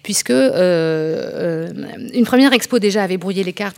puisque 0.01 0.29
une 0.29 2.23
première 2.25 2.53
expo 2.53 2.79
déjà 2.79 3.03
avait 3.03 3.17
brouillé 3.17 3.43
les 3.43 3.51
cartes, 3.51 3.77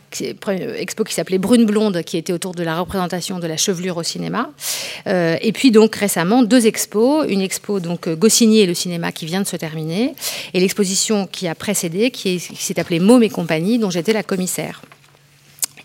expo 0.78 1.04
qui 1.04 1.16
s'appelait 1.16 1.40
Brune 1.40 1.66
blonde, 1.66 2.04
qui 2.04 2.18
était 2.18 2.32
autour 2.32 2.54
de 2.54 2.64
la 2.64 2.80
représentation 2.80 3.40
de 3.40 3.48
la 3.48 3.58
chevelure 3.58 3.98
au 3.98 4.04
cinéma, 4.04 4.52
et 5.08 5.52
puis 5.52 5.72
donc 5.72 5.96
récemment 5.96 6.44
deux 6.44 6.68
expos, 6.68 7.26
une 7.28 7.42
expo 7.42 7.80
donc 7.80 8.08
Goscinny 8.10 8.60
et 8.60 8.68
le 8.68 8.76
cinéma 8.76 9.12
qui 9.12 9.26
vient 9.26 9.42
de 9.42 9.48
se 9.48 9.56
terminer, 9.56 10.14
et 10.54 10.60
l'exposition 10.60 11.26
qui 11.26 11.48
a 11.48 11.56
précédé, 11.56 12.12
qui 12.12 12.40
s'est 12.40 12.80
appelée 12.80 13.00
Môme 13.00 13.24
et 13.24 13.30
compagnie, 13.30 13.80
dont 13.80 13.90
j'étais 13.90 14.14
la 14.14 14.24
commissaire. 14.24 14.82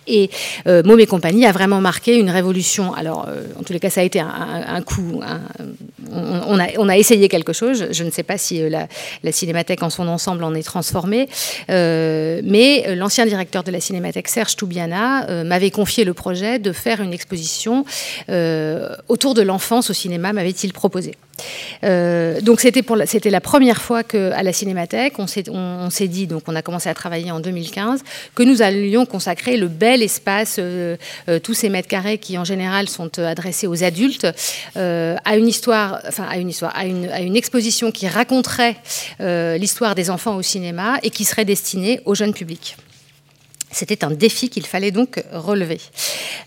Et 0.07 0.31
euh, 0.67 0.83
et 0.99 1.07
compagnie 1.07 1.47
a 1.47 1.53
vraiment 1.53 1.81
marqué 1.81 2.17
une 2.17 2.31
révolution. 2.31 2.95
Alors, 2.95 3.27
euh, 3.29 3.45
en 3.59 3.63
tous 3.63 3.73
les 3.73 3.81
cas, 3.81 3.91
ça 3.91 4.01
a 4.01 4.05
été 4.05 4.21
un, 4.21 4.83
coup. 4.83 5.21
On, 6.13 6.89
a, 6.89 6.97
essayé 6.97 7.29
quelque 7.29 7.53
chose. 7.53 7.89
Je 7.91 8.05
ne 8.05 8.11
sais 8.11 8.23
pas 8.23 8.39
si 8.39 8.63
euh, 8.63 8.71
la, 9.23 9.33
Cinémathèque 9.33 9.83
en 9.83 9.91
son 9.91 10.09
ensemble 10.09 10.45
en 10.45 10.55
est 10.55 10.63
transformée. 10.63 11.29
Euh, 11.71 12.41
mais 12.45 12.95
l'ancien 12.95 13.27
directeur 13.27 13.65
de 13.65 13.71
la 13.71 13.81
Cinémathèque, 13.81 14.29
Serge 14.29 14.57
Toubiana, 14.57 15.45
m'avait 15.45 15.71
confié 15.71 16.05
le 16.05 16.15
projet 16.15 16.59
de 16.59 16.73
faire 16.73 17.01
une 17.01 17.13
exposition 17.13 17.85
autour 19.09 19.35
de 19.35 19.43
l'enfance 19.43 19.91
au 19.91 19.93
cinéma, 19.93 20.33
m'avait-il 20.33 20.73
proposé. 20.73 21.13
Euh, 21.85 22.41
donc 22.41 22.61
c'était 22.61 23.31
la 23.31 23.41
première 23.41 23.81
fois 23.83 24.03
que 24.03 24.31
à 24.33 24.43
la 24.43 24.53
Cinémathèque 24.53 25.15
on 25.19 25.27
s'est 25.27 26.09
dit 26.09 26.27
donc 26.27 26.43
on 26.47 26.57
a 26.57 26.63
commencé 26.63 26.89
à 26.89 26.95
travailler 26.95 27.31
en 27.31 27.41
2015 27.41 28.03
que 28.35 28.43
nous 28.43 28.63
allions 28.63 29.07
consacrer 29.07 29.57
le 29.57 29.69
bel 29.69 30.03
espace 30.03 30.57
euh, 30.59 30.97
euh, 31.29 31.39
tous 31.39 31.55
ces 31.55 31.69
mètres 31.69 31.89
carrés 31.89 32.19
qui 32.19 32.39
en 32.39 32.45
général 32.45 32.89
sont 32.89 33.19
adressés 33.19 33.67
aux 33.67 33.85
adultes 33.85 34.27
à 34.77 35.37
une 35.37 35.49
histoire 35.49 35.96
enfin 36.07 36.26
à 36.29 36.37
une 36.37 37.37
exposition 37.37 37.91
qui 37.91 38.09
raconterait 38.09 38.76
l'histoire 39.59 39.95
des 39.95 40.11
enfants 40.11 40.37
au 40.37 40.43
cinéma 40.43 40.99
et 41.03 41.11
qui 41.11 41.25
serait 41.25 41.45
destinée 41.45 42.00
au 42.05 42.15
jeune 42.15 42.33
public. 42.33 42.76
C'était 43.73 44.05
un 44.05 44.11
défi 44.11 44.49
qu'il 44.49 44.67
fallait 44.67 44.93
donc 44.93 45.23
relever. 45.33 45.81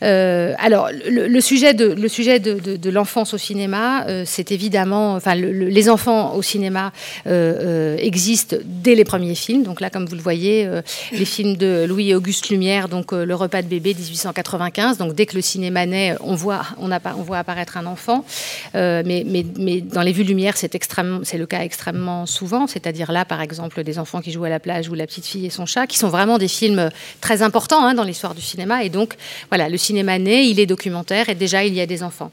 Euh, 0.03 0.53
alors, 0.57 0.89
le, 1.07 1.41
sujet 1.41 1.73
de, 1.73 1.85
le 1.85 2.07
sujet 2.07 2.39
de, 2.39 2.89
l'enfance 2.89 3.33
au 3.33 3.37
cinéma, 3.37 4.05
euh, 4.07 4.23
c'est 4.25 4.51
évidemment, 4.51 5.13
enfin, 5.13 5.35
les 5.35 5.89
enfants 5.89 6.35
au 6.35 6.41
cinéma 6.41 6.91
euh, 7.27 7.97
existent 7.97 8.57
dès 8.63 8.95
les 8.95 9.05
premiers 9.05 9.35
films. 9.35 9.63
Donc 9.63 9.81
là, 9.81 9.89
comme 9.89 10.05
vous 10.05 10.15
le 10.15 10.21
voyez, 10.21 10.67
les 11.11 11.25
films 11.25 11.55
de 11.55 11.85
Louis-Auguste 11.87 12.49
Lumière, 12.49 12.89
donc 12.89 13.11
Le 13.11 13.35
repas 13.35 13.61
de 13.61 13.67
bébé 13.67 13.93
1895. 13.93 14.97
Donc 14.97 15.13
dès 15.13 15.25
que 15.25 15.35
le 15.35 15.41
cinéma 15.41 15.85
naît, 15.85 16.15
on 16.21 16.35
voit, 16.35 16.61
on, 16.79 16.89
on 16.91 17.21
voit 17.21 17.37
apparaître 17.37 17.77
un 17.77 17.85
enfant. 17.85 18.25
mais, 18.73 19.03
mais, 19.03 19.45
mais, 19.57 19.81
dans 19.81 20.01
les 20.01 20.11
vues 20.11 20.23
Lumière, 20.23 20.57
c'est 20.57 20.75
c'est 21.23 21.37
le 21.37 21.45
cas 21.45 21.61
extrêmement 21.61 22.25
souvent. 22.25 22.67
C'est-à-dire 22.67 23.11
là, 23.11 23.25
par 23.25 23.41
exemple, 23.41 23.83
des 23.83 23.99
enfants 23.99 24.21
qui 24.21 24.31
jouent 24.31 24.45
à 24.45 24.49
la 24.49 24.59
plage 24.59 24.89
ou 24.89 24.93
La 24.93 25.05
petite 25.05 25.25
fille 25.25 25.45
et 25.45 25.49
son 25.49 25.65
chat, 25.65 25.87
qui 25.87 25.97
sont 25.97 26.09
vraiment 26.09 26.37
des 26.37 26.47
films 26.47 26.89
très 27.21 27.41
important 27.41 27.85
hein, 27.85 27.93
dans 27.93 28.03
l'histoire 28.03 28.35
du 28.35 28.41
cinéma. 28.41 28.83
Et 28.83 28.89
donc, 28.89 29.15
voilà, 29.49 29.69
le 29.69 29.77
cinéma 29.79 30.19
naît, 30.19 30.47
il 30.47 30.59
est 30.59 30.65
documentaire 30.65 31.29
et 31.29 31.35
déjà 31.35 31.65
il 31.65 31.73
y 31.73 31.81
a 31.81 31.85
des 31.85 32.03
enfants. 32.03 32.31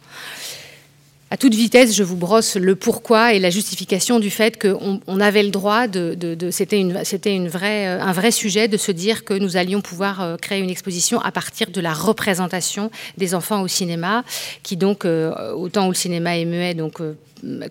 À 1.28 1.36
toute 1.36 1.54
vitesse, 1.54 1.92
je 1.92 2.04
vous 2.04 2.14
brosse 2.14 2.54
le 2.54 2.76
pourquoi 2.76 3.34
et 3.34 3.40
la 3.40 3.50
justification 3.50 4.20
du 4.20 4.30
fait 4.30 4.62
qu'on 4.62 5.00
on 5.08 5.20
avait 5.20 5.42
le 5.42 5.50
droit 5.50 5.88
de. 5.88 6.16
c'était 6.52 6.78
une, 6.78 7.48
vraie, 7.48 7.86
un 7.86 8.12
vrai 8.12 8.30
sujet 8.30 8.68
de 8.68 8.76
se 8.76 8.92
dire 8.92 9.24
que 9.24 9.34
nous 9.34 9.56
allions 9.56 9.80
pouvoir 9.80 10.22
euh, 10.22 10.36
créer 10.36 10.60
une 10.60 10.70
exposition 10.70 11.20
à 11.20 11.32
partir 11.32 11.70
de 11.72 11.80
la 11.80 11.92
représentation 11.92 12.92
des 13.18 13.34
enfants 13.34 13.62
au 13.62 13.66
cinéma, 13.66 14.24
qui 14.62 14.76
donc, 14.76 15.04
euh, 15.04 15.52
autant 15.52 15.86
où 15.86 15.90
le 15.90 15.96
cinéma 15.96 16.38
est 16.38 16.44
muet, 16.44 16.74
donc 16.74 17.00
euh, 17.00 17.14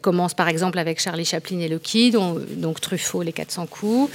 commence 0.01 0.33
par 0.33 0.47
exemple 0.47 0.79
avec 0.79 0.99
Charlie 0.99 1.25
Chaplin 1.25 1.59
et 1.59 1.67
le 1.67 1.79
Kid, 1.79 2.17
donc 2.57 2.81
Truffaut, 2.81 3.21
les 3.23 3.33
400 3.33 3.67
coups. 3.67 4.11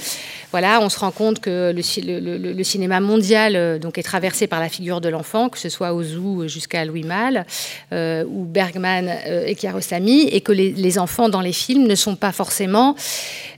Voilà, 0.51 0.79
on 0.81 0.89
se 0.89 0.99
rend 0.99 1.11
compte 1.11 1.39
que 1.39 1.73
le, 1.73 2.63
cinéma 2.63 2.99
mondial 2.99 3.55
euh, 3.55 3.79
donc 3.79 3.97
est 3.97 4.03
traversé 4.03 4.47
par 4.47 4.59
la 4.59 4.69
figure 4.69 5.01
de 5.01 5.09
l'enfant, 5.09 5.49
que 5.49 5.59
ce 5.59 5.69
soit 5.69 5.93
Ozu 5.93 6.47
jusqu'à 6.47 6.85
Louis 6.85 7.03
Malle 7.03 7.45
euh, 7.91 8.23
ou 8.25 8.45
Bergman 8.45 9.09
euh, 9.09 9.45
et 9.45 9.55
Kiarostami, 9.55 10.27
et 10.27 10.41
que 10.41 10.51
les, 10.51 10.99
enfants 10.99 11.29
dans 11.29 11.41
les 11.41 11.53
films 11.53 11.87
ne 11.87 11.95
sont 11.95 12.15
pas 12.15 12.31
forcément 12.31 12.95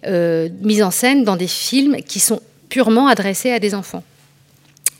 mis 0.05 0.83
en 0.83 0.91
scène 0.91 1.23
dans 1.23 1.35
des 1.35 1.47
films 1.47 1.97
qui 2.05 2.19
sont 2.19 2.41
purement 2.69 3.07
adressés 3.07 3.51
à 3.51 3.59
des 3.59 3.73
enfants. 3.73 4.03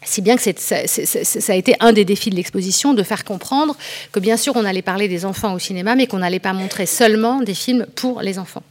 Si 0.06 0.22
bien 0.22 0.36
que 0.36 0.42
ça, 0.42 0.76
a 0.76 1.56
été 1.56 1.76
un 1.80 1.94
des 1.94 2.06
défis 2.06 2.30
de 2.30 2.36
l'exposition, 2.36 2.94
de 2.94 3.04
faire 3.04 3.24
comprendre 3.24 3.76
que 4.12 4.20
bien 4.20 4.38
sûr 4.38 4.56
on 4.56 4.66
allait 4.66 4.82
parler 4.82 5.08
des 5.08 5.26
enfants 5.26 5.54
au 5.54 5.60
cinéma, 5.60 5.96
mais 5.96 6.08
qu'on 6.08 6.20
n'allait 6.20 6.40
pas 6.40 6.54
montrer 6.54 6.86
seulement 6.86 7.42
des 7.42 7.54
films 7.54 7.86
pour 7.96 8.22
les 8.22 8.40
enfants. 8.40 8.64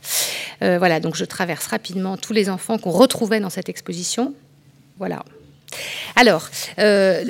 Euh, 0.63 0.79
voilà, 0.79 1.01
donc 1.01 1.17
je 1.17 1.25
traverse 1.25 1.67
rapidement 1.67 2.17
tous 2.17 2.33
les 2.33 2.49
enfants 2.49 2.79
qu'on 2.79 2.91
retrouvait 2.91 3.41
dans 3.41 3.51
cette 3.51 3.69
exposition. 3.69 4.35
Voilà. 4.99 5.25
Alors, 6.17 6.49
euh, 6.79 7.23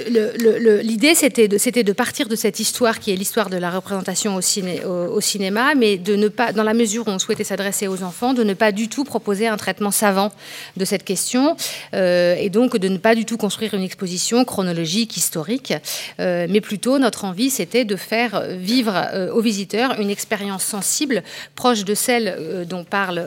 l'idée, 0.82 1.14
c'était 1.14 1.48
de, 1.48 1.92
partir 1.92 2.28
de 2.28 2.36
cette 2.36 2.60
histoire 2.60 2.98
qui 2.98 3.12
est 3.12 3.16
l'histoire 3.16 3.48
de 3.48 3.56
la 3.56 3.70
représentation 3.70 4.36
au, 4.36 5.20
cinéma, 5.20 5.74
mais 5.74 5.98
de 5.98 6.16
ne 6.16 6.28
pas, 6.28 6.52
dans 6.52 6.62
la 6.62 6.74
mesure 6.74 7.06
où 7.06 7.10
on 7.10 7.18
souhaitait 7.18 7.44
s'adresser 7.44 7.88
aux 7.88 8.02
enfants, 8.02 8.34
de 8.34 8.42
ne 8.42 8.54
pas 8.54 8.72
du 8.72 8.88
tout 8.88 9.04
proposer 9.04 9.46
un 9.46 9.56
traitement 9.56 9.90
savant 9.90 10.32
de 10.76 10.84
cette 10.84 11.04
question, 11.04 11.56
euh, 11.94 12.34
et 12.36 12.50
donc 12.50 12.76
de 12.76 12.88
ne 12.88 12.98
pas 12.98 13.14
du 13.14 13.24
tout 13.24 13.36
construire 13.36 13.74
une 13.74 13.82
exposition 13.82 14.44
chronologique, 14.44 15.16
historique, 15.16 15.74
euh, 16.20 16.46
mais 16.48 16.60
plutôt 16.60 16.98
notre 16.98 17.24
envie, 17.24 17.50
c'était 17.50 17.84
de 17.84 17.96
faire 17.96 18.42
vivre 18.48 18.92
aux 19.32 19.40
visiteurs 19.40 20.00
une 20.00 20.10
expérience 20.10 20.64
sensible, 20.64 21.22
proche 21.54 21.84
de 21.84 21.94
celle 21.94 22.66
dont 22.68 22.84
parle 22.84 23.24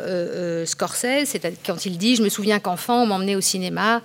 Scorsese, 0.66 1.26
c'est-à-dire 1.26 1.60
quand 1.66 1.86
il 1.86 1.98
dit, 1.98 2.16
je 2.16 2.24
me 2.24 2.30
souviens 2.30 2.60
qu'enfant, 2.60 3.04
on 3.04 3.06
m'emmenait 3.06 3.36
au 3.36 3.42
cinéma 3.42 4.02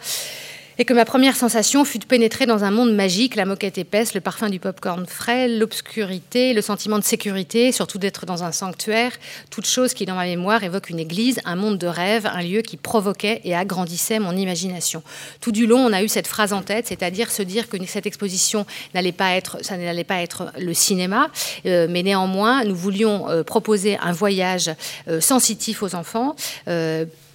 et 0.80 0.86
que 0.86 0.94
ma 0.94 1.04
première 1.04 1.36
sensation 1.36 1.84
fut 1.84 1.98
de 1.98 2.06
pénétrer 2.06 2.46
dans 2.46 2.64
un 2.64 2.70
monde 2.70 2.94
magique, 2.94 3.36
la 3.36 3.44
moquette 3.44 3.76
épaisse, 3.76 4.14
le 4.14 4.22
parfum 4.22 4.48
du 4.48 4.58
popcorn 4.58 5.04
frais, 5.04 5.46
l'obscurité, 5.46 6.54
le 6.54 6.62
sentiment 6.62 6.98
de 6.98 7.04
sécurité, 7.04 7.70
surtout 7.70 7.98
d'être 7.98 8.24
dans 8.24 8.44
un 8.44 8.50
sanctuaire, 8.50 9.12
toute 9.50 9.66
chose 9.66 9.92
qui 9.92 10.06
dans 10.06 10.14
ma 10.14 10.24
mémoire 10.24 10.64
évoque 10.64 10.88
une 10.88 10.98
église, 10.98 11.38
un 11.44 11.54
monde 11.54 11.76
de 11.76 11.86
rêve, 11.86 12.24
un 12.24 12.40
lieu 12.40 12.62
qui 12.62 12.78
provoquait 12.78 13.42
et 13.44 13.54
agrandissait 13.54 14.20
mon 14.20 14.34
imagination. 14.34 15.02
Tout 15.42 15.52
du 15.52 15.66
long, 15.66 15.80
on 15.80 15.92
a 15.92 16.02
eu 16.02 16.08
cette 16.08 16.26
phrase 16.26 16.54
en 16.54 16.62
tête, 16.62 16.86
c'est-à-dire 16.86 17.30
se 17.30 17.42
dire 17.42 17.68
que 17.68 17.76
cette 17.84 18.06
exposition 18.06 18.64
n'allait 18.94 19.12
pas 19.12 19.34
être, 19.34 19.58
ça 19.60 19.76
n'allait 19.76 20.02
pas 20.02 20.22
être 20.22 20.50
le 20.58 20.72
cinéma, 20.72 21.28
euh, 21.66 21.88
mais 21.90 22.02
néanmoins, 22.02 22.64
nous 22.64 22.74
voulions 22.74 23.28
euh, 23.28 23.42
proposer 23.42 23.98
un 23.98 24.12
voyage 24.12 24.70
euh, 25.08 25.20
sensitif 25.20 25.82
aux 25.82 25.94
enfants 25.94 26.36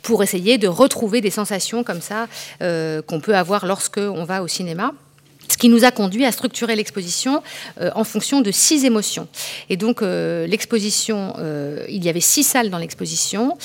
pour 0.06 0.22
essayer 0.22 0.60
de 0.60 0.68
retrouver 0.68 1.20
des 1.20 1.32
sensations 1.32 1.84
comme 1.84 2.00
ça 2.00 2.28
euh, 2.62 3.02
qu'on 3.02 3.20
peut 3.20 3.36
avoir 3.36 3.66
lorsque 3.66 3.98
on 3.98 4.24
va 4.24 4.44
au 4.44 4.48
cinéma. 4.48 4.94
Ce 5.48 5.58
qui 5.58 5.70
nous 5.70 5.84
a 5.84 5.92
conduit 5.92 6.26
à 6.26 6.32
structurer 6.32 6.76
l'exposition 6.76 7.44
euh, 7.80 7.92
en 7.94 8.04
fonction 8.04 8.42
de 8.42 8.52
six 8.52 8.84
émotions. 8.84 9.28
Et 9.70 9.78
donc, 9.78 10.02
euh, 10.02 10.48
l'exposition, 10.48 11.34
il 11.88 12.04
y 12.04 12.10
avait 12.10 12.20
six 12.20 12.44
salles 12.44 12.70
dans 12.70 12.78
l'exposition 12.78 13.58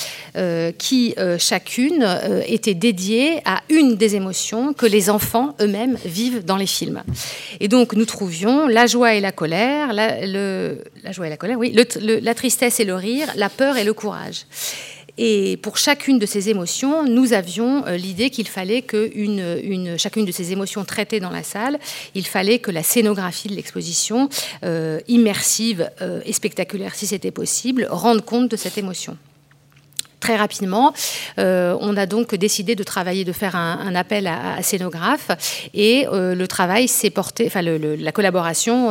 qui, 0.79 1.15
chacune, 1.39 2.07
était 2.47 2.75
dédiée 2.75 3.41
à 3.45 3.63
une 3.69 3.97
des 3.97 4.15
émotions 4.15 4.73
que 4.73 4.87
les 4.87 5.11
enfants 5.11 5.55
eux-mêmes 5.61 5.97
vivent 6.05 6.45
dans 6.45 6.57
les 6.57 6.67
films. 6.67 7.03
Et 7.61 7.69
donc, 7.69 7.95
nous 7.95 8.07
trouvions 8.07 8.67
la 8.67 8.87
joie 8.87 9.15
et 9.15 9.21
la 9.21 9.33
colère, 9.33 9.93
la, 9.93 10.23
joie 11.13 11.27
et 11.27 11.31
la 11.31 11.37
colère, 11.37 11.59
oui, 11.59 11.75
la 12.01 12.35
tristesse 12.35 12.79
et 12.81 12.85
le 12.85 12.95
rire, 12.95 13.29
la 13.37 13.49
peur 13.49 13.77
et 13.77 13.85
le 13.85 13.95
courage. 13.95 14.47
Et 15.23 15.59
pour 15.59 15.77
chacune 15.77 16.19
de 16.19 16.25
ces 16.25 16.49
émotions, 16.49 17.05
nous 17.05 17.35
avions 17.35 17.87
euh, 17.87 17.99
l'idée 17.99 18.31
qu'il 18.31 18.49
fallait 18.49 18.81
que 18.81 19.11
une, 19.15 19.99
chacune 19.99 20.25
de 20.25 20.33
ces 20.33 20.51
émotions 20.51 20.83
traitées 20.87 21.21
dans 21.21 21.29
la 21.29 21.43
salle, 21.43 21.79
il 22.15 22.27
fallait 22.27 22.59
que 22.59 22.71
la 22.71 22.83
scénographie 22.83 23.49
de 23.49 23.55
l'exposition, 23.55 24.31
euh, 24.65 24.99
immersive 25.09 25.91
euh, 26.01 26.23
et 26.25 26.33
spectaculaire 26.33 26.95
si 26.95 27.07
c'était 27.07 27.31
possible, 27.31 27.87
rende 27.91 28.25
compte 28.25 28.51
de 28.51 28.57
cette 28.57 28.79
émotion 28.79 29.19
très 30.21 30.37
rapidement. 30.37 30.93
Euh, 31.39 31.77
on 31.81 31.97
a 31.97 32.07
donc 32.07 32.35
décidé 32.35 32.77
de 32.77 32.85
travailler, 32.85 33.25
de 33.25 33.33
faire 33.33 33.57
un, 33.57 33.95
appel 33.95 34.27
à, 34.27 34.57
à, 34.57 34.63
scénographe 34.63 35.31
et 35.75 36.07
euh, 36.07 36.35
le 36.35 36.47
travail 36.47 36.87
s'est 36.87 37.11
porté, 37.11 37.47
enfin 37.47 37.63
la 37.63 38.13
collaboration 38.13 38.91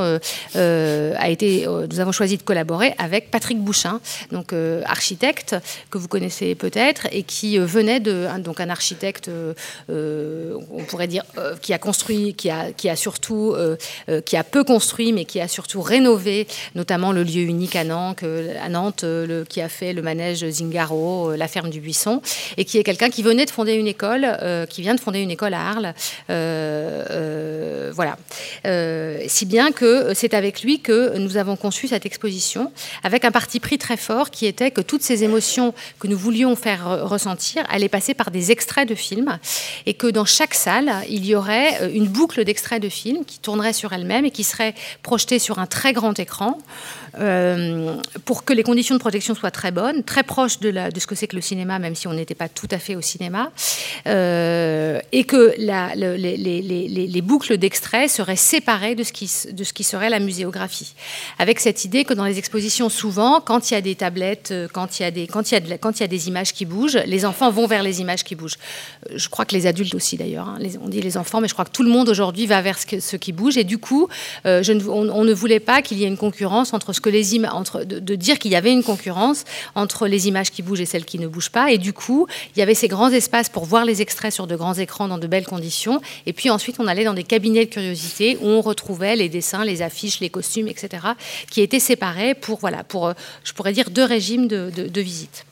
euh, 0.55 1.13
a 1.17 1.29
été, 1.29 1.65
nous 1.67 2.00
avons 2.00 2.12
choisi 2.12 2.38
de 2.38 2.43
collaborer 2.43 2.95
avec 2.98 3.31
Patrick 3.31 3.59
Bouchin, 3.59 4.01
donc 4.31 4.53
architecte 4.86 5.55
que 5.91 5.98
vous 5.98 6.07
connaissez 6.07 6.55
peut-être 6.55 7.07
et 7.12 7.24
qui 7.24 7.57
venait 7.59 8.00
de, 8.00 8.27
donc 8.39 8.59
un 8.59 8.69
architecte, 8.69 9.29
on 9.89 10.83
pourrait 10.88 11.07
dire, 11.07 11.24
qui 11.62 11.74
a 11.74 11.77
construit, 11.77 12.33
qui 12.33 12.50
a, 12.50 12.71
qui 12.71 12.89
a 12.89 12.95
surtout, 12.95 13.55
qui 14.25 14.36
a 14.36 14.43
peu 14.43 14.63
construit 14.63 15.13
mais 15.13 15.25
qui 15.25 15.39
a 15.39 15.48
surtout 15.48 15.81
rénové, 15.81 16.48
notamment 16.75 17.12
le 17.12 17.24
lieu 17.24 17.41
unique 17.41 17.75
à 17.75 17.83
Nantes, 17.83 18.24
à 18.62 18.69
Nantes 18.69 19.05
qui 19.48 19.62
a 19.62 19.69
fait 19.69 19.93
le 19.93 20.01
manège 20.01 20.48
Zingaro, 20.50 21.19
euh, 21.28 21.38
la 21.38 21.48
ferme 21.48 21.70
du 21.70 21.80
Buisson, 21.80 22.22
et 22.58 22.66
qui 22.66 22.78
est 22.78 22.84
quelqu'un 22.84 23.10
qui 23.10 23.24
venait 23.24 23.46
de 23.46 23.52
fonder 23.52 23.74
une 23.74 23.88
école, 23.88 24.26
euh, 24.26 24.66
qui 24.66 24.82
vient 24.82 24.96
de 24.96 25.00
fonder 25.00 25.20
une 25.20 25.32
école 25.32 25.54
à 25.54 25.70
Arles. 25.70 25.94
Euh, 26.30 27.92
voilà. 27.94 28.18
si 29.28 29.46
bien 29.46 29.72
que 29.72 30.14
c'est 30.14 30.34
avec 30.34 30.62
lui 30.62 30.80
que 30.80 31.18
nous 31.18 31.38
avons 31.38 31.56
conçu 31.56 31.88
cette 31.88 32.06
exposition, 32.06 32.72
avec 33.04 33.26
un 33.26 33.32
parti 33.32 33.60
pris 33.60 33.78
très 33.78 33.98
fort 33.98 34.30
qui 34.30 34.46
était 34.46 34.72
que 34.72 34.82
toutes 34.82 35.02
ces 35.02 35.24
émotions 35.24 35.74
que 36.00 36.08
nous 36.08 36.18
voulions 36.18 36.56
faire 36.56 37.10
ressentir 37.10 37.64
allaient 37.70 37.90
passer 37.90 38.14
par 38.14 38.32
des 38.32 38.52
extraits 38.52 38.88
de 38.88 38.96
films, 38.96 39.38
et 39.86 39.94
que 39.94 40.08
dans 40.08 40.26
chaque 40.26 40.54
salle, 40.54 40.92
il 41.10 41.26
y 41.26 41.36
aurait 41.36 41.92
une 41.94 42.08
boucle 42.08 42.44
d'extraits 42.46 42.82
de 42.82 42.90
films 42.90 43.26
qui 43.26 43.40
tournerait 43.40 43.74
sur 43.74 43.92
elle-même 43.92 44.26
et 44.26 44.32
qui 44.32 44.44
serait 44.44 44.76
projetée 45.04 45.40
sur 45.40 45.60
un 45.60 45.66
très 45.66 45.94
grand 45.94 46.18
écran. 46.20 46.58
Euh, 47.18 47.96
pour 48.25 48.44
que 48.44 48.54
les 48.54 48.63
conditions 48.63 48.96
de 48.96 49.00
protection 49.00 49.34
soient 49.36 49.51
très 49.51 49.72
bonnes, 49.72 50.04
très 50.04 50.24
proches 50.24 50.60
de, 50.60 50.72
ce 50.98 51.08
que 51.08 51.16
c'est 51.16 51.28
que 51.28 51.36
le 51.36 51.42
cinéma, 51.42 51.80
même 51.80 51.96
si 51.96 52.08
on 52.08 52.13
n'était 52.13 52.36
pas 52.36 52.50
tout 52.50 52.68
à 52.72 52.78
fait 52.78 52.96
au 52.96 53.01
cinéma, 53.01 53.51
et 54.06 55.24
que 55.25 55.54
les, 55.58 56.38
les, 56.38 57.08
les, 57.08 57.22
boucles 57.22 57.58
d'extraits 57.58 58.10
seraient 58.10 58.36
séparées 58.36 58.96
de 58.96 59.04
ce, 59.04 59.12
qui, 59.12 59.28
serait 59.84 60.10
la 60.10 60.20
muséographie. 60.20 60.94
Avec 61.38 61.60
cette 61.60 61.86
idée 61.86 62.06
que 62.06 62.13
dans 62.13 62.25
les 62.25 62.38
expositions, 62.38 62.89
souvent, 62.89 63.42
quand 63.42 63.70
il 63.70 63.74
y 63.74 63.78
a 63.78 63.82
des 63.82 63.96
tablettes, 63.96 64.54
quand 64.74 65.00
il 65.00 65.04
y 65.04 65.06
a 65.06 65.12
des, 66.08 66.28
images 66.28 66.54
qui 66.54 66.66
bougent, 66.66 67.00
les 67.06 67.25
enfants 67.25 67.51
vont 67.51 67.68
vers 67.68 67.84
les 67.84 68.01
images 68.01 68.24
qui 68.24 68.36
bougent. 68.36 68.58
Je 69.13 69.30
crois 69.30 69.46
que 69.46 69.56
les 69.56 69.68
adultes 69.68 69.96
aussi 69.96 70.18
d'ailleurs. 70.18 70.50
Hein. 70.50 70.60
on 70.82 70.89
dit 70.89 71.01
les 71.01 71.18
enfants, 71.18 71.42
mais 71.42 71.48
je 71.48 71.54
crois 71.54 71.66
que 71.66 71.72
tout 71.72 71.84
le 71.84 71.89
monde 71.89 72.10
aujourd'hui 72.10 72.46
va 72.46 72.62
vers 72.62 72.78
ce, 72.80 73.16
qui 73.16 73.32
bouge. 73.32 73.58
Et 73.58 73.63
du 73.63 73.78
coup, 73.78 74.08
ne, 74.46 74.89
on, 74.89 75.24
ne 75.24 75.34
voulait 75.34 75.60
pas 75.60 75.82
qu'il 75.82 75.98
y 75.98 76.04
ait 76.04 76.08
une 76.08 76.18
concurrence 76.18 76.74
entre 76.74 76.94
que 77.00 77.10
les 77.10 77.29
entre 77.46 77.84
de, 77.84 78.00
de 78.00 78.15
dire 78.15 78.39
qu'il 78.39 78.51
y 78.51 78.56
avait 78.56 78.72
une 78.72 78.84
concurrence 78.84 79.44
entre 79.75 80.08
les 80.08 80.27
images 80.27 80.51
qui 80.51 80.62
bougent 80.62 80.82
et 80.82 80.86
celles 80.86 81.06
qui 81.06 81.20
ne 81.20 81.27
bougent 81.27 81.51
pas. 81.51 81.72
Et 81.72 81.77
du 81.77 81.94
coup, 81.94 82.27
il 82.56 82.60
y 82.60 82.62
avait 82.62 82.74
ces 82.74 82.88
grands 82.88 83.10
espaces 83.10 83.50
pour 83.50 83.65
voir 83.65 83.86
les 83.86 84.01
extraits 84.01 84.34
sur 84.34 84.48
de 84.48 84.56
grands 84.56 84.74
écrans 84.74 85.08
dans 85.08 85.18
de 85.18 85.27
belles 85.27 85.46
conditions. 85.46 86.01
Et 86.25 86.34
puis 86.34 86.50
ensuite, 86.50 86.77
on 86.79 86.88
allait 86.88 87.03
dans 87.03 87.13
des 87.13 87.24
cabinets 87.24 87.65
de 87.65 87.70
curiosité 87.70 88.38
où 88.41 88.48
on 88.48 88.62
retrouvait 88.62 89.15
les 89.15 89.29
dessins, 89.29 89.63
les 89.63 89.82
affiches, 89.82 90.20
les 90.20 90.29
costumes, 90.29 90.68
etc., 90.68 91.08
qui 91.50 91.62
étaient 91.62 91.79
séparés 91.79 92.34
pour, 92.34 92.60
voilà, 92.60 92.84
pour, 92.84 93.08
euh, 93.08 93.13
je 93.44 93.53
pourrais 93.53 93.74
dire, 93.74 93.89
deux 93.89 94.03
régimes 94.03 94.48
de, 94.48 94.70
de, 94.70 95.01
visite. 95.01 95.46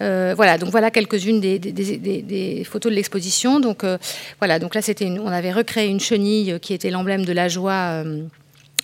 Euh, 0.00 0.34
voilà, 0.36 0.58
donc 0.58 0.70
voilà 0.70 0.90
quelques-unes 0.90 1.40
des, 1.40 1.58
des, 1.58 2.64
photos 2.64 2.90
de 2.90 2.96
l'exposition. 2.96 3.60
Donc 3.60 3.84
euh, 3.84 3.98
voilà, 4.38 4.58
donc 4.58 4.74
là, 4.74 4.82
c'était, 4.82 5.06
on 5.06 5.28
avait 5.28 5.52
recréé 5.52 5.88
une 5.88 6.00
chenille 6.00 6.58
qui 6.60 6.74
était 6.74 6.90
l'emblème 6.90 7.24
de 7.24 7.32
la 7.32 7.48
joie 7.48 8.04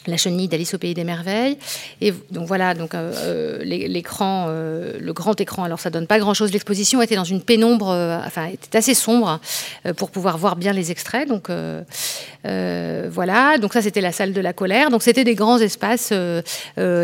la 0.06 0.16
chenille 0.16 0.48
d'Alice 0.48 0.74
au 0.74 0.78
pays 0.78 0.94
des 0.94 1.04
merveilles. 1.04 1.58
Et 2.00 2.12
donc 2.30 2.46
voilà, 2.46 2.74
donc 2.74 2.94
euh, 2.94 3.12
euh, 3.16 3.64
l'écran, 3.64 4.46
euh, 4.48 4.92
le 4.98 5.12
grand 5.12 5.40
écran. 5.40 5.64
Alors 5.64 5.80
ça 5.80 5.90
donne 5.90 6.06
pas 6.06 6.18
grand-chose. 6.18 6.52
L'exposition 6.52 7.02
était 7.02 7.16
dans 7.16 7.24
une 7.24 7.42
pénombre, 7.42 7.88
enfin 8.26 8.46
était 8.46 8.78
assez 8.78 8.94
sombre 8.94 9.40
pour 9.96 10.10
pouvoir 10.10 10.38
voir 10.38 10.56
bien 10.56 10.72
les 10.72 10.90
extraits. 10.90 11.28
Donc 11.28 11.50
voilà, 12.44 13.58
donc 13.58 13.72
ça 13.72 13.82
c'était 13.82 14.00
la 14.00 14.12
salle 14.12 14.32
de 14.32 14.40
la 14.40 14.52
colère. 14.52 14.90
Donc 14.90 15.02
c'était 15.02 15.24
des 15.24 15.34
grands 15.34 15.58
espaces 15.58 16.12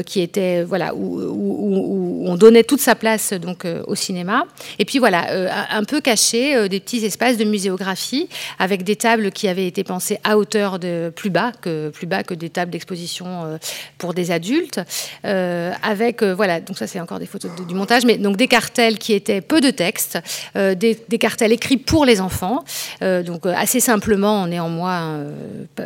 qui 0.07 0.21
étaient 0.21 0.63
voilà 0.63 0.95
où, 0.95 2.23
on 2.25 2.37
donnait 2.37 2.65
toute 2.65 2.81
sa 2.81 2.95
place 2.95 3.33
donc 3.33 3.67
au 3.87 3.95
cinéma. 3.95 4.45
Et 4.79 4.85
puis 4.85 4.99
voilà, 4.99 5.27
un 5.71 5.85
peu 5.85 6.01
cachés 6.01 6.69
des 6.69 6.81
petits 6.81 7.05
espaces 7.05 7.37
de 7.37 7.45
muséographie 7.45 8.29
avec 8.59 8.85
des 8.85 8.97
tables 8.97 9.31
qui 9.33 9.49
avaient 9.49 9.67
été 9.67 9.85
pensées 9.85 10.19
à 10.25 10.39
hauteur 10.39 10.79
de 10.79 11.13
plus 11.15 11.31
bas 11.31 11.53
que 11.61 11.91
plus 11.91 12.07
bas 12.07 12.23
que 12.23 12.35
des 12.35 12.51
tables 12.51 12.71
d'exposition 12.71 12.92
euh, 12.93 13.59
pour 13.99 14.15
des 14.15 14.31
adultes, 14.31 14.81
euh, 15.25 15.73
avec 15.83 16.23
euh, 16.23 16.35
voilà, 16.35 16.61
donc 16.61 16.77
ça 16.77 16.87
c'est 16.87 17.01
encore 17.01 17.19
des 17.21 17.27
photos 17.27 17.51
du 17.69 17.75
montage, 17.75 18.05
mais 18.05 18.19
donc 18.19 18.37
des 18.37 18.49
cartels 18.49 18.99
qui 18.99 19.13
étaient 19.13 19.41
peu 19.41 19.61
de 19.61 19.71
texte, 19.71 20.19
des, 20.55 20.97
cartels 21.21 21.53
écrits 21.53 21.77
pour 21.77 22.05
les 22.05 22.21
enfants, 22.21 22.65
donc 23.01 23.47
assez 23.47 23.81
simplement, 23.81 24.47
néanmoins 24.47 25.25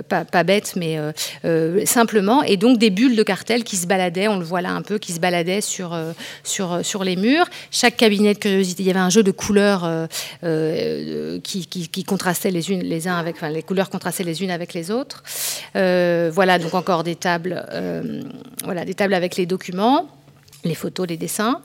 pas, 0.08 0.24
pas, 0.24 0.44
bête, 0.44 0.74
mais 0.76 0.98
simplement, 1.84 2.42
et 2.42 2.56
donc 2.56 2.78
des 2.78 2.90
bulles 2.90 3.16
de 3.16 3.22
cartels 3.22 3.64
qui 3.64 3.76
se 3.76 3.86
baladaient, 3.86 4.28
on 4.28 4.38
le 4.38 4.44
voit 4.44 4.62
là 4.62 4.70
un 4.70 4.82
peu, 4.82 4.98
qui 4.98 5.12
se 5.12 5.20
baladaient 5.20 5.60
sur 5.60 5.96
sur 6.42 6.84
sur 6.84 7.04
les 7.04 7.16
murs. 7.16 7.46
Chaque 7.70 7.96
cabinet 7.96 8.34
de 8.34 8.38
curiosité, 8.38 8.82
il 8.82 8.86
y 8.86 8.90
avait 8.90 9.00
un 9.00 9.10
jeu 9.10 9.22
de 9.22 9.30
couleurs 9.30 10.08
qui, 11.42 11.66
qui, 11.66 12.04
contrastaient 12.04 12.50
les 12.50 12.70
unes 12.70 12.82
les 12.82 13.08
uns 13.08 13.18
avec, 13.18 13.36
enfin 13.36 13.50
les 13.50 13.62
couleurs 13.62 13.90
contrastaient 13.90 14.24
les 14.24 14.42
unes 14.42 14.50
avec 14.50 14.72
les 14.72 14.90
autres. 14.90 15.22
voilà, 15.74 16.58
donc 16.58 16.74
encore 16.74 16.95
des 17.02 17.16
tables, 17.16 17.66
euh, 17.72 18.22
voilà, 18.64 18.84
des 18.84 18.94
tables 18.94 19.14
avec 19.14 19.36
les 19.36 19.46
documents, 19.46 20.08
les 20.64 20.74
photos, 20.74 21.06
les 21.08 21.16
dessins. 21.16 21.60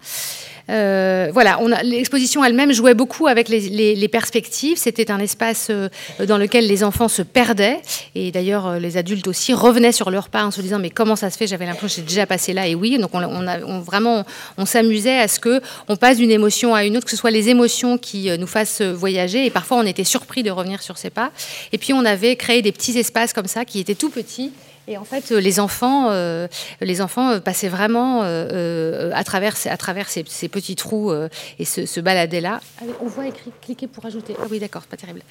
Euh, 0.69 1.29
voilà, 1.33 1.59
l'exposition 1.83 2.45
elle-même 2.45 2.71
jouait 2.71 2.93
beaucoup 2.93 3.27
avec 3.27 3.49
les, 3.49 4.07
perspectives. 4.07 4.77
C'était 4.77 5.11
un 5.11 5.19
espace 5.19 5.67
euh, 5.69 5.89
dans 6.27 6.37
lequel 6.37 6.67
les 6.67 6.83
enfants 6.83 7.07
se 7.07 7.21
perdaient. 7.21 7.81
Et 8.15 8.31
d'ailleurs, 8.31 8.79
les 8.79 8.97
adultes 8.97 9.27
aussi 9.27 9.53
revenaient 9.53 9.91
sur 9.91 10.11
leur 10.11 10.29
pas 10.29 10.45
en 10.45 10.51
se 10.51 10.61
disant 10.61 10.79
Mais 10.79 10.89
comment 10.89 11.15
ça 11.15 11.29
se 11.29 11.37
fait? 11.37 11.47
J'avais 11.47 11.65
l'impression 11.65 12.01
que 12.01 12.07
j'ai 12.07 12.15
déjà 12.15 12.25
passé 12.25 12.53
là. 12.53 12.67
Et 12.67 12.75
oui, 12.75 12.97
donc 12.99 13.09
on, 13.13 13.21
on, 13.23 13.79
vraiment, 13.79 14.25
on 14.57 14.65
s'amusait 14.65 15.17
à 15.17 15.27
ce 15.27 15.39
que 15.39 15.61
on 15.87 15.95
passe 15.95 16.17
d'une 16.17 16.31
émotion 16.31 16.75
à 16.75 16.85
une 16.85 16.95
autre, 16.95 17.05
que 17.05 17.11
ce 17.11 17.17
soit 17.17 17.31
les 17.31 17.49
émotions 17.49 17.97
qui 17.97 18.29
nous 18.37 18.47
fassent 18.47 18.81
voyager. 18.81 19.45
Et 19.45 19.49
parfois, 19.49 19.77
on 19.77 19.85
était 19.85 20.03
surpris 20.03 20.43
de 20.43 20.51
revenir 20.51 20.81
sur 20.81 20.97
ses 20.97 21.09
pas. 21.09 21.31
Et 21.71 21.77
puis, 21.77 21.93
on 21.93 22.05
avait 22.05 22.35
créé 22.35 22.61
des 22.61 22.71
petits 22.71 22.97
espaces 22.97 23.33
comme 23.33 23.47
ça 23.47 23.65
qui 23.65 23.79
étaient 23.79 23.95
tout 23.95 24.09
petits 24.09 24.51
et 24.87 24.97
en 24.97 25.03
fait, 25.03 25.29
les 25.29 25.59
enfants, 25.59 26.07
euh, 26.09 26.47
les 26.81 27.01
enfants 27.01 27.29
euh, 27.29 27.39
passaient 27.39 27.69
vraiment 27.69 28.21
euh, 28.23 29.11
à 29.13 29.23
travers, 29.23 29.55
à 29.65 29.77
travers 29.77 30.09
ces, 30.09 30.23
petits 30.23 30.75
trous 30.75 31.13
et 31.59 31.65
se, 31.65 31.99
baladaient 31.99 32.41
là. 32.41 32.59
on 32.99 33.05
voit 33.05 33.27
écrit 33.27 33.51
cliquer 33.61 33.87
pour 33.87 34.05
ajouter. 34.05 34.35
Ah 34.39 34.45
oui, 34.49 34.59
d'accord, 34.59 34.83
pas 34.83 34.97
terrible. 34.97 35.21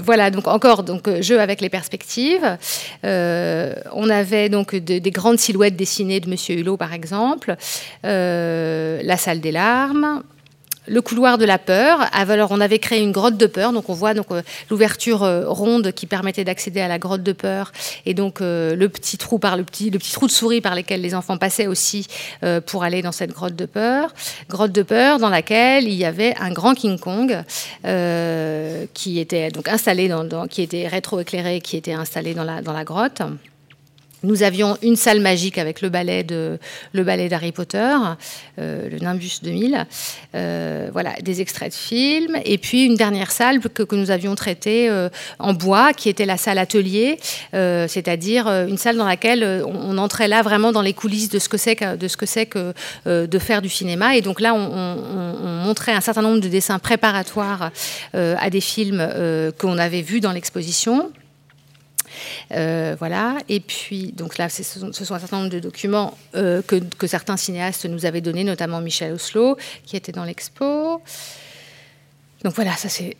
voilà, 0.00 0.30
donc 0.30 0.46
encore 0.48 0.82
donc 0.82 1.08
jeu 1.20 1.40
avec 1.40 1.60
les 1.60 1.70
perspectives. 1.70 2.58
on 3.02 4.10
avait 4.10 4.48
donc 4.50 4.74
des 4.76 5.10
grandes 5.10 5.38
silhouettes 5.38 5.76
dessinées 5.76 6.20
de 6.20 6.28
Monsieur 6.28 6.56
Hulot, 6.56 6.76
par 6.76 6.92
exemple. 6.92 7.56
la 8.02 9.16
salle 9.16 9.40
des 9.40 9.52
larmes 9.52 10.22
le 10.86 11.02
couloir 11.02 11.38
de 11.38 11.44
la 11.44 11.58
peur. 11.58 12.00
Alors, 12.12 12.50
on 12.52 12.60
avait 12.60 12.78
créé 12.78 13.02
une 13.02 13.12
grotte 13.12 13.36
de 13.36 13.46
peur. 13.46 13.72
Donc, 13.72 13.88
on 13.88 13.94
voit 13.94 14.14
donc 14.14 14.26
euh, 14.30 14.42
l'ouverture 14.70 15.22
euh, 15.22 15.44
ronde 15.46 15.92
qui 15.92 16.06
permettait 16.06 16.44
d'accéder 16.44 16.80
à 16.80 16.88
la 16.88 16.98
grotte 16.98 17.22
de 17.22 17.32
peur, 17.32 17.72
et 18.06 18.14
donc 18.14 18.40
euh, 18.40 18.74
le 18.76 18.88
petit 18.88 19.18
trou 19.18 19.38
par 19.38 19.56
le 19.56 19.64
petit, 19.64 19.90
le 19.90 19.98
trou 19.98 20.26
de 20.26 20.32
souris 20.32 20.60
par 20.60 20.74
lequel 20.74 21.00
les 21.00 21.14
enfants 21.14 21.38
passaient 21.38 21.66
aussi 21.66 22.06
pour 22.66 22.84
aller 22.84 23.02
dans 23.02 23.12
cette 23.12 23.32
grotte 23.32 23.56
de 23.56 23.66
peur. 23.66 24.12
Grotte 24.48 24.72
de 24.72 24.82
peur 24.82 25.18
dans 25.18 25.28
laquelle 25.28 25.84
il 25.84 25.94
y 25.94 26.04
avait 26.04 26.34
un 26.40 26.50
grand 26.50 26.74
King 26.74 26.98
Kong 26.98 27.42
qui 28.94 29.20
était 29.20 29.50
donc 29.50 29.68
installé 29.68 30.10
qui 30.50 30.62
était 30.62 30.88
rétroéclairé, 30.88 31.60
qui 31.60 31.76
était 31.76 31.92
installé 31.92 32.34
dans 32.34 32.44
la 32.44 32.84
grotte. 32.84 33.22
Nous 34.24 34.42
avions 34.42 34.78
une 34.82 34.96
salle 34.96 35.20
magique 35.20 35.58
avec 35.58 35.82
le 35.82 35.90
ballet 35.90 36.24
d'Harry 36.24 37.52
Potter, 37.52 37.94
euh, 38.58 38.88
le 38.88 38.98
Nimbus 38.98 39.40
2000. 39.42 39.86
Euh, 40.34 40.88
voilà, 40.92 41.12
des 41.22 41.42
extraits 41.42 41.70
de 41.70 41.76
films. 41.76 42.36
Et 42.44 42.56
puis 42.56 42.84
une 42.84 42.94
dernière 42.94 43.30
salle 43.30 43.60
que, 43.60 43.94
nous 43.94 44.10
avions 44.10 44.34
traitée 44.34 44.88
euh, 44.88 45.10
en 45.38 45.52
bois, 45.52 45.92
qui 45.92 46.08
était 46.08 46.24
la 46.24 46.38
salle 46.38 46.58
atelier, 46.58 47.18
c'est-à-dire 47.52 48.48
une 48.48 48.78
salle 48.78 48.96
dans 48.96 49.06
laquelle 49.06 49.62
on, 49.66 49.98
entrait 49.98 50.26
là 50.26 50.42
vraiment 50.42 50.72
dans 50.72 50.82
les 50.82 50.92
coulisses 50.92 51.28
de 51.28 51.38
ce 51.38 51.48
que 51.48 51.56
c'est 51.56 51.76
que 51.76 51.96
de 51.96 52.08
ce 52.08 52.16
que 52.16 52.26
c'est 52.26 52.46
que 52.46 52.72
de 53.06 53.38
faire 53.38 53.62
du 53.62 53.68
cinéma. 53.68 54.16
Et 54.16 54.22
donc 54.22 54.40
là, 54.40 54.54
on, 54.54 54.58
on, 54.58 55.48
montrait 55.64 55.92
un 55.92 56.00
certain 56.00 56.22
nombre 56.22 56.40
de 56.40 56.48
dessins 56.48 56.78
préparatoires 56.78 57.70
à 58.14 58.50
des 58.50 58.60
films 58.60 59.06
qu'on 59.58 59.78
avait 59.78 60.02
vus 60.02 60.20
dans 60.20 60.32
l'exposition. 60.32 61.12
Euh, 62.52 62.96
voilà. 62.98 63.38
Et 63.48 63.60
puis, 63.60 64.12
donc 64.12 64.38
là, 64.38 64.48
ce 64.48 64.62
sont, 64.62 64.88
un 64.88 64.92
certain 64.92 65.38
nombre 65.38 65.50
de 65.50 65.60
documents 65.60 66.16
euh, 66.34 66.62
que, 66.62 66.76
que, 66.76 67.06
certains 67.06 67.36
cinéastes 67.36 67.86
nous 67.86 68.06
avaient 68.06 68.20
donnés, 68.20 68.44
notamment 68.44 68.80
Michel 68.80 69.12
Oslo, 69.12 69.56
qui 69.84 69.96
était 69.96 70.12
dans 70.12 70.24
l'expo. 70.24 71.02
Donc 72.44 72.54
voilà, 72.54 72.76
ça 72.76 72.88
c'est 72.88 73.16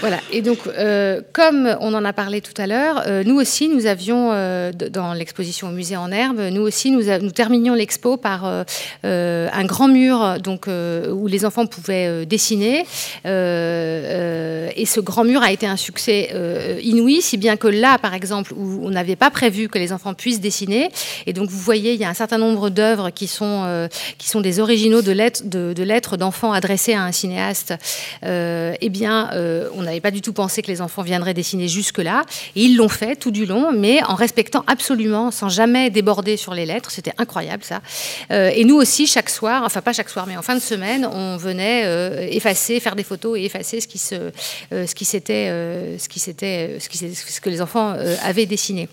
voilà. 0.00 0.18
Et 0.32 0.42
donc, 0.42 0.58
euh, 0.66 1.20
comme 1.32 1.74
on 1.80 1.94
en 1.94 2.04
a 2.04 2.12
parlé 2.12 2.40
tout 2.40 2.60
à 2.60 2.66
l'heure, 2.66 3.04
euh, 3.06 3.22
nous 3.24 3.36
aussi, 3.36 3.68
nous 3.68 3.86
avions, 3.86 4.30
euh, 4.32 4.72
dans 4.72 5.14
l'exposition 5.14 5.68
au 5.68 5.70
musée 5.70 5.96
en 5.96 6.10
herbe, 6.10 6.40
nous 6.50 6.62
aussi, 6.62 6.90
nous, 6.90 7.30
terminions 7.30 7.74
l'expo 7.74 8.16
par 8.16 8.44
un 9.04 9.64
grand 9.64 9.88
mur 9.88 10.38
donc, 10.40 10.66
où 10.66 11.26
les 11.26 11.44
enfants 11.44 11.66
pouvaient 11.66 12.26
dessiner. 12.26 12.84
et 13.24 14.86
ce 14.86 15.00
grand 15.00 15.24
mur 15.24 15.42
a 15.42 15.52
été 15.52 15.66
un 15.66 15.76
succès 15.76 16.30
inouï, 16.82 17.22
si 17.22 17.36
bien 17.36 17.56
que 17.56 17.68
là, 17.68 17.98
par 17.98 18.14
exemple, 18.14 18.52
où 18.54 18.80
on 18.84 18.90
n'avait 18.90 19.16
pas 19.16 19.30
prévu 19.30 19.68
que 19.68 19.78
les 19.78 19.92
enfants 19.92 20.14
puissent 20.14 20.40
dessiner, 20.40 20.90
et 21.26 21.32
donc 21.32 21.48
vous 21.48 21.58
voyez, 21.58 21.94
il 21.94 22.00
y 22.00 22.04
a 22.04 22.08
un 22.08 22.14
certain 22.14 22.38
nombre 22.38 22.70
d'œuvres 22.70 23.10
qui, 23.10 23.26
sont 23.26 23.88
qui 24.18 24.28
sont 24.28 24.40
des 24.40 24.60
originaux 24.60 25.02
de 25.02 25.12
lettres 25.12 25.42
de, 25.44 25.82
lettres 25.82 26.16
d'enfants 26.16 26.52
adressées 26.52 26.94
à 26.94 27.02
un 27.02 27.12
cinéaste. 27.12 27.74
eh 28.22 28.88
bien, 28.88 29.30
on 29.76 29.82
n'avait 29.82 30.00
pas 30.00 30.10
du 30.10 30.20
tout 30.20 30.32
pensé 30.32 30.62
que 30.62 30.68
les 30.68 30.80
enfants 30.80 31.02
viendraient 31.02 31.34
dessiner 31.34 31.68
jusque-là. 31.68 32.24
Et 32.54 32.62
ils 32.62 32.76
l'ont 32.76 32.88
fait 32.88 33.16
tout 33.16 33.30
du 33.30 33.46
long, 33.46 33.72
mais 33.72 34.02
en 34.04 34.14
respectant 34.14 34.64
absolument, 34.66 35.30
sans 35.30 35.48
jamais 35.48 35.90
déborder 35.90 36.36
sur 36.36 36.54
les 36.54 36.66
lettres. 36.66 36.90
C'était 36.90 37.12
incroyable 37.18 37.64
ça. 37.64 37.80
Euh, 38.30 38.50
et 38.54 38.64
nous 38.64 38.76
aussi, 38.76 39.06
chaque 39.06 39.30
soir, 39.30 39.62
enfin 39.64 39.82
pas 39.82 39.92
chaque 39.92 40.10
soir, 40.10 40.26
mais 40.26 40.36
en 40.36 40.42
fin 40.42 40.54
de 40.54 40.60
semaine, 40.60 41.06
on 41.06 41.36
venait 41.36 41.82
euh, 41.84 42.26
effacer, 42.30 42.80
faire 42.80 42.96
des 42.96 43.04
photos 43.04 43.38
et 43.38 43.44
effacer 43.44 43.80
ce 43.80 43.88
qui 43.88 43.98
se, 43.98 44.14
euh, 44.72 44.86
ce 44.86 44.94
qui 44.94 45.04
s'était, 45.04 45.48
ce 45.98 46.06
ce 47.26 47.40
que 47.40 47.50
les 47.50 47.60
enfants 47.62 47.94
avaient 48.22 48.46
dessiné. 48.46 48.88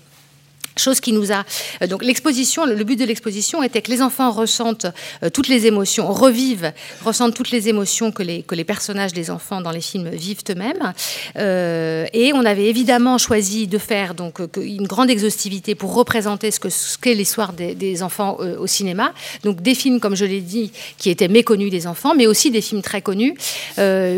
Chose 0.75 0.99
qui 0.99 1.13
nous 1.13 1.31
a. 1.31 1.43
Euh, 1.81 1.87
donc, 1.87 2.03
l'exposition, 2.03 2.65
le 2.65 2.83
but 2.83 2.97
de 2.97 3.05
l'exposition 3.05 3.61
était 3.61 3.81
que 3.81 3.91
les 3.91 4.01
enfants 4.01 4.31
ressentent 4.31 4.87
euh, 5.23 5.29
toutes 5.29 5.47
les 5.47 5.67
émotions, 5.67 6.11
revivent, 6.11 6.71
ressentent 7.05 7.35
toutes 7.35 7.51
les 7.51 7.69
émotions 7.69 8.11
que 8.11 8.23
les, 8.23 8.41
que 8.41 8.55
les 8.55 8.63
personnages 8.63 9.13
des 9.13 9.29
enfants 9.29 9.61
dans 9.61 9.71
les 9.71 9.81
films 9.81 10.09
vivent 10.09 10.41
eux-mêmes. 10.49 10.93
Euh, 11.37 12.05
et 12.13 12.33
on 12.33 12.43
avait 12.43 12.65
évidemment 12.65 13.19
choisi 13.19 13.67
de 13.67 13.77
faire 13.77 14.15
donc 14.15 14.39
une 14.57 14.87
grande 14.87 15.09
exhaustivité 15.09 15.75
pour 15.75 15.93
représenter 15.93 16.49
ce 16.49 16.59
qu'est 16.59 16.69
ce 16.69 16.97
l'histoire 17.13 17.53
des, 17.53 17.75
des, 17.75 18.01
enfants 18.01 18.37
au 18.59 18.65
cinéma. 18.65 19.13
Donc, 19.43 19.61
des 19.61 19.75
films, 19.75 19.99
comme 19.99 20.15
je 20.15 20.25
l'ai 20.25 20.41
dit, 20.41 20.71
qui 20.97 21.11
étaient 21.11 21.27
méconnus 21.27 21.69
des 21.69 21.85
enfants, 21.85 22.15
mais 22.15 22.25
aussi 22.25 22.49
des 22.49 22.61
films 22.61 22.81
très 22.81 23.01
connus, 23.01 23.35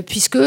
puisque 0.06 0.38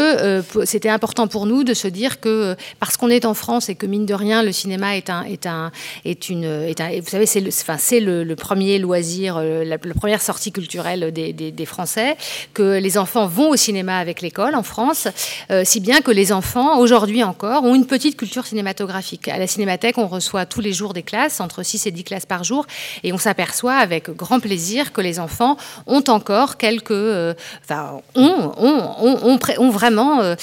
c'était 0.63 0.89
important 0.89 1.27
pour 1.27 1.45
nous 1.45 1.63
de 1.63 1.73
se 1.73 1.87
dire 1.87 2.19
que 2.19 2.55
parce 2.79 2.97
qu'on 2.97 3.09
est 3.09 3.25
en 3.25 3.33
France 3.33 3.69
et 3.69 3.75
que, 3.75 3.85
mine 3.85 4.05
de 4.05 4.13
rien, 4.13 4.41
le 4.41 4.51
cinéma 4.51 4.97
est 4.97 5.09
un. 5.09 5.23
Est 5.23 5.45
un 5.45 5.71
est 6.05 6.29
une, 6.29 6.69
vous 6.99 7.09
savez, 7.09 7.25
c'est 7.25 7.41
le, 7.41 7.49
enfin, 7.49 7.77
c'est 7.77 7.99
le, 7.99 8.35
premier 8.35 8.79
loisir, 8.79 9.37
euh, 9.37 9.63
la, 9.63 9.77
première 9.77 10.21
sortie 10.21 10.51
culturelle 10.51 11.11
des, 11.11 11.33
des, 11.33 11.65
Français, 11.65 12.15
que 12.53 12.79
les 12.79 12.97
enfants 12.97 13.27
vont 13.27 13.49
au 13.49 13.55
cinéma 13.55 13.97
avec 13.97 14.21
l'école 14.21 14.55
en 14.55 14.63
France, 14.63 15.07
euh, 15.51 15.63
si 15.65 15.79
bien 15.79 16.01
que 16.01 16.11
les 16.11 16.31
enfants, 16.31 16.79
aujourd'hui 16.79 17.23
encore, 17.23 17.63
ont 17.63 17.75
une 17.75 17.85
petite 17.85 18.17
culture 18.17 18.45
cinématographique. 18.45 19.27
À 19.27 19.37
la 19.37 19.47
Cinémathèque, 19.47 19.97
on 19.97 20.07
reçoit 20.07 20.45
tous 20.45 20.61
les 20.61 20.73
jours 20.73 20.93
des 20.93 21.03
classes, 21.03 21.39
entre 21.39 21.63
6 21.63 21.87
et 21.87 21.91
10 21.91 22.03
classes 22.03 22.25
par 22.25 22.43
jour, 22.43 22.65
et 23.03 23.13
on 23.13 23.17
s'aperçoit 23.17 23.75
avec 23.75 24.09
grand 24.09 24.39
plaisir 24.39 24.93
que 24.93 25.01
les 25.01 25.19
enfants 25.19 25.57
ont 25.85 26.03
encore 26.07 26.57
quelques, 26.57 26.91
euh, 26.91 27.33
enfin, 27.63 27.99
ont, 28.15 28.51
ont, 28.57 29.17
ont, 29.23 29.39
ont 29.57 29.69
vraiment 29.69 30.35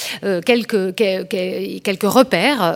quelques, 0.44 0.94
quelques, 0.94 1.82
quelques 1.82 2.02
repères. 2.02 2.74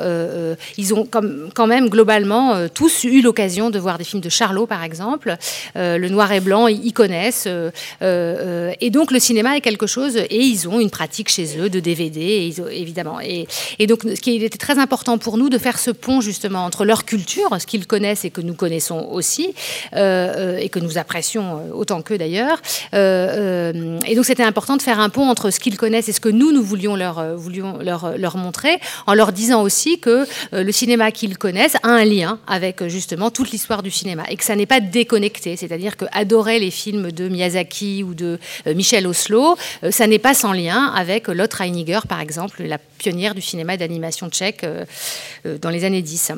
ils 0.76 0.94
ont 0.94 1.06
quand 1.06 1.66
même 1.66 1.88
globalement 1.88 2.68
tous 2.72 3.04
eu 3.04 3.20
l'occasion 3.22 3.70
de 3.70 3.78
voir 3.78 3.98
des 3.98 4.04
films 4.04 4.22
de 4.22 4.28
Charlot, 4.28 4.66
par 4.66 4.84
exemple. 4.84 5.36
Euh, 5.76 5.98
le 5.98 6.08
noir 6.08 6.32
et 6.32 6.40
blanc, 6.40 6.66
ils, 6.66 6.92
connaissent. 6.92 7.44
Euh, 7.46 7.70
euh, 8.02 8.72
et 8.80 8.90
donc, 8.90 9.10
le 9.10 9.18
cinéma 9.18 9.56
est 9.56 9.60
quelque 9.60 9.86
chose, 9.86 10.16
et 10.16 10.40
ils 10.40 10.68
ont 10.68 10.80
une 10.80 10.90
pratique 10.90 11.28
chez 11.28 11.58
eux 11.58 11.70
de 11.70 11.80
DVD, 11.80 12.52
évidemment. 12.72 13.18
Et, 13.20 13.46
donc, 13.86 14.02
ce 14.02 14.20
qui 14.20 14.42
était 14.42 14.58
très 14.58 14.78
important 14.78 15.18
pour 15.18 15.36
nous, 15.36 15.48
de 15.48 15.58
faire 15.58 15.78
ce 15.78 15.90
pont, 15.90 16.20
justement, 16.20 16.64
entre 16.64 16.84
leur 16.84 17.04
culture, 17.04 17.56
ce 17.58 17.66
qu'ils 17.66 17.86
connaissent 17.86 18.24
et 18.24 18.30
que 18.30 18.40
nous 18.40 18.54
connaissons 18.54 19.08
aussi, 19.10 19.54
et 19.92 20.68
que 20.70 20.78
nous 20.78 20.98
apprécions 20.98 21.60
autant 21.74 22.02
qu'eux, 22.02 22.18
d'ailleurs. 22.18 22.60
et 22.92 24.14
donc, 24.14 24.24
c'était 24.24 24.42
important 24.42 24.76
de 24.76 24.82
faire 24.82 25.00
un 25.00 25.08
pont 25.08 25.28
entre 25.28 25.50
ce 25.50 25.60
qu'ils 25.60 25.76
connaissent 25.76 26.08
et 26.08 26.12
ce 26.12 26.20
que 26.20 26.28
nous, 26.28 26.52
nous 26.52 26.62
voulions 26.62 26.96
leur, 26.96 27.36
voulions 27.36 27.78
leur, 27.80 28.16
leur 28.16 28.36
montrer, 28.36 28.78
en 29.06 29.14
leur 29.14 29.32
disant 29.32 29.62
aussi 29.62 29.98
que 29.98 30.26
le 30.52 30.72
cinéma 30.72 31.10
qu'ils 31.10 31.38
connaissent 31.38 31.76
a 31.82 31.88
un 31.88 32.04
lien 32.04 32.38
avec 32.46 32.59
avec 32.60 32.86
justement 32.88 33.30
toute 33.30 33.52
l'histoire 33.52 33.82
du 33.82 33.90
cinéma 33.90 34.24
et 34.28 34.36
que 34.36 34.44
ça 34.44 34.54
n'est 34.54 34.66
pas 34.66 34.80
déconnecté. 34.80 35.56
C'est-à-dire 35.56 35.96
que 35.96 36.04
adorer 36.12 36.58
les 36.58 36.70
films 36.70 37.10
de 37.10 37.28
Miyazaki 37.28 38.04
ou 38.04 38.12
de 38.12 38.38
euh, 38.66 38.74
Michel 38.74 39.06
Oslo, 39.06 39.56
euh, 39.82 39.90
ça 39.90 40.06
n'est 40.06 40.18
pas 40.18 40.34
sans 40.34 40.52
lien 40.52 40.92
avec 40.94 41.28
Lotte 41.28 41.54
Reiniger, 41.54 42.00
par 42.06 42.20
exemple, 42.20 42.62
la 42.62 42.76
pionnière 42.78 43.34
du 43.34 43.40
cinéma 43.40 43.78
d'animation 43.78 44.28
tchèque 44.28 44.64
euh, 44.64 44.84
dans 45.58 45.70
les 45.70 45.84
années 45.84 46.02
10. 46.02 46.32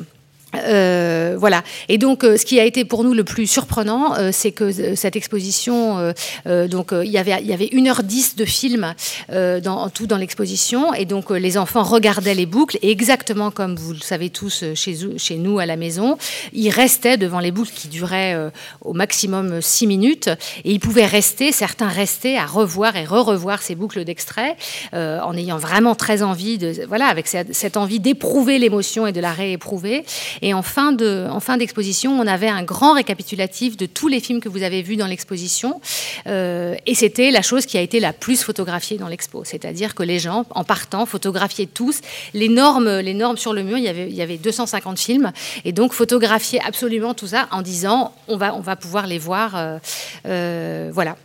Euh, 0.55 1.35
voilà. 1.37 1.63
Et 1.89 1.97
donc, 1.97 2.23
euh, 2.23 2.37
ce 2.37 2.45
qui 2.45 2.59
a 2.59 2.65
été 2.65 2.85
pour 2.85 3.03
nous 3.03 3.13
le 3.13 3.23
plus 3.23 3.47
surprenant, 3.47 4.15
euh, 4.15 4.29
c'est 4.31 4.51
que 4.51 4.95
cette 4.95 5.15
exposition, 5.15 6.13
donc 6.45 6.91
il 6.91 7.09
y 7.09 7.17
avait 7.17 7.37
il 7.41 7.47
y 7.47 7.53
avait 7.53 7.67
1h10 7.67 8.35
de 8.35 8.45
film 8.45 8.93
dans, 9.29 9.89
tout 9.89 10.07
dans 10.07 10.17
l'exposition, 10.17 10.93
et 10.93 11.05
donc 11.05 11.29
les 11.29 11.57
enfants 11.57 11.83
regardaient 11.83 12.33
les 12.33 12.45
boucles, 12.45 12.77
et 12.81 12.91
exactement 12.91 13.51
comme 13.51 13.75
vous 13.75 13.93
le 13.93 13.99
savez 13.99 14.29
tous 14.29 14.63
chez, 14.75 14.97
chez 15.17 15.35
nous 15.35 15.59
à 15.59 15.65
la 15.65 15.75
maison, 15.75 16.17
ils 16.53 16.69
restaient 16.69 17.17
devant 17.17 17.39
les 17.39 17.51
boucles 17.51 17.71
qui 17.73 17.87
duraient 17.87 18.51
au 18.81 18.93
maximum 18.93 19.61
6 19.61 19.87
minutes, 19.87 20.29
et 20.63 20.71
ils 20.71 20.79
pouvaient 20.79 21.05
rester, 21.05 21.51
certains 21.51 21.87
rester 21.87 22.37
à 22.37 22.45
revoir 22.45 22.95
et 22.95 23.05
re-revoir 23.05 23.61
ces 23.61 23.75
boucles 23.75 24.03
d'extrait, 24.03 24.55
en 24.93 25.35
ayant 25.35 25.57
vraiment 25.57 25.95
très 25.95 26.23
envie 26.23 26.57
de, 26.57 26.85
voilà, 26.87 27.07
avec 27.07 27.27
cette 27.27 27.77
envie 27.77 27.99
d'éprouver 27.99 28.59
l'émotion 28.59 29.07
et 29.07 29.11
de 29.11 29.21
la 29.21 29.31
rééprouver. 29.31 30.03
Et 30.43 30.53
en 30.53 30.61
fin, 30.61 30.91
d'exposition, 30.91 32.19
on 32.19 32.27
avait 32.27 32.49
un 32.49 32.63
grand 32.63 32.95
récapitulatif 32.95 33.77
de 33.77 33.85
tous 33.85 34.09
les 34.09 34.19
films 34.19 34.41
que 34.41 34.49
vous 34.49 34.61
avez 34.61 34.81
vus 34.81 34.97
dans 34.97 35.07
l'exposition. 35.07 35.79
Euh, 36.27 36.75
et 36.85 36.95
c'était 36.95 37.31
la 37.31 37.41
chose 37.41 37.65
qui 37.65 37.77
a 37.77 37.81
été 37.81 38.01
la 38.01 38.11
plus 38.11 38.43
photographiée 38.43 38.97
dans 38.97 39.07
l'expo. 39.07 39.45
C'est-à-dire 39.45 39.95
que 39.95 40.03
les 40.03 40.19
gens, 40.19 40.45
en 40.49 40.65
partant, 40.65 41.05
photographiaient 41.05 41.65
tous 41.65 42.01
les 42.33 42.49
normes, 42.49 43.01
sur 43.37 43.53
le 43.53 43.63
mur. 43.63 43.77
Il 43.77 43.85
y, 43.85 43.87
avait, 43.87 44.09
il 44.09 44.15
y 44.15 44.21
avait 44.21 44.35
250 44.35 44.99
films. 44.99 45.31
Et 45.63 45.71
donc, 45.71 45.93
photographier 45.93 46.59
absolument 46.67 47.13
tout 47.13 47.27
ça 47.27 47.47
en 47.51 47.61
disant 47.61 48.13
on 48.27 48.35
va, 48.35 48.75
pouvoir 48.75 49.07
les 49.07 49.19
voir. 49.19 49.55
Euh, 49.55 49.77
euh, 50.25 50.91
voilà. 50.93 51.15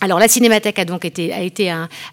Alors 0.00 0.20
la 0.20 0.28
Cinémathèque 0.28 0.78
a 0.78 0.84
donc 0.84 1.04
a 1.04 1.42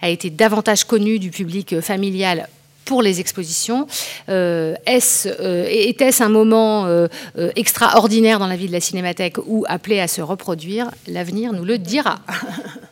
été 0.10 0.30
davantage 0.32 0.84
connue 0.84 1.20
du 1.20 1.30
public 1.30 1.80
familial 1.80 2.48
pour 2.90 3.04
les 3.04 3.20
expositions. 3.20 3.86
Euh, 4.30 4.74
est-ce, 4.88 5.30
euh, 5.30 5.68
était-ce 5.70 6.24
un 6.24 6.30
moment 6.30 6.88
euh, 6.88 7.08
extraordinaire 7.56 8.40
dans 8.40 8.48
la 8.48 8.56
vie 8.56 8.66
de 8.66 8.72
la 8.72 8.80
Cinémathèque 8.80 9.38
ou 9.46 9.64
appelé 9.70 10.00
à 10.00 10.08
se 10.08 10.24
reproduire? 10.24 10.90
L'avenir 11.08 11.54
nous 11.54 11.66
le 11.66 11.78
dira. 11.78 12.18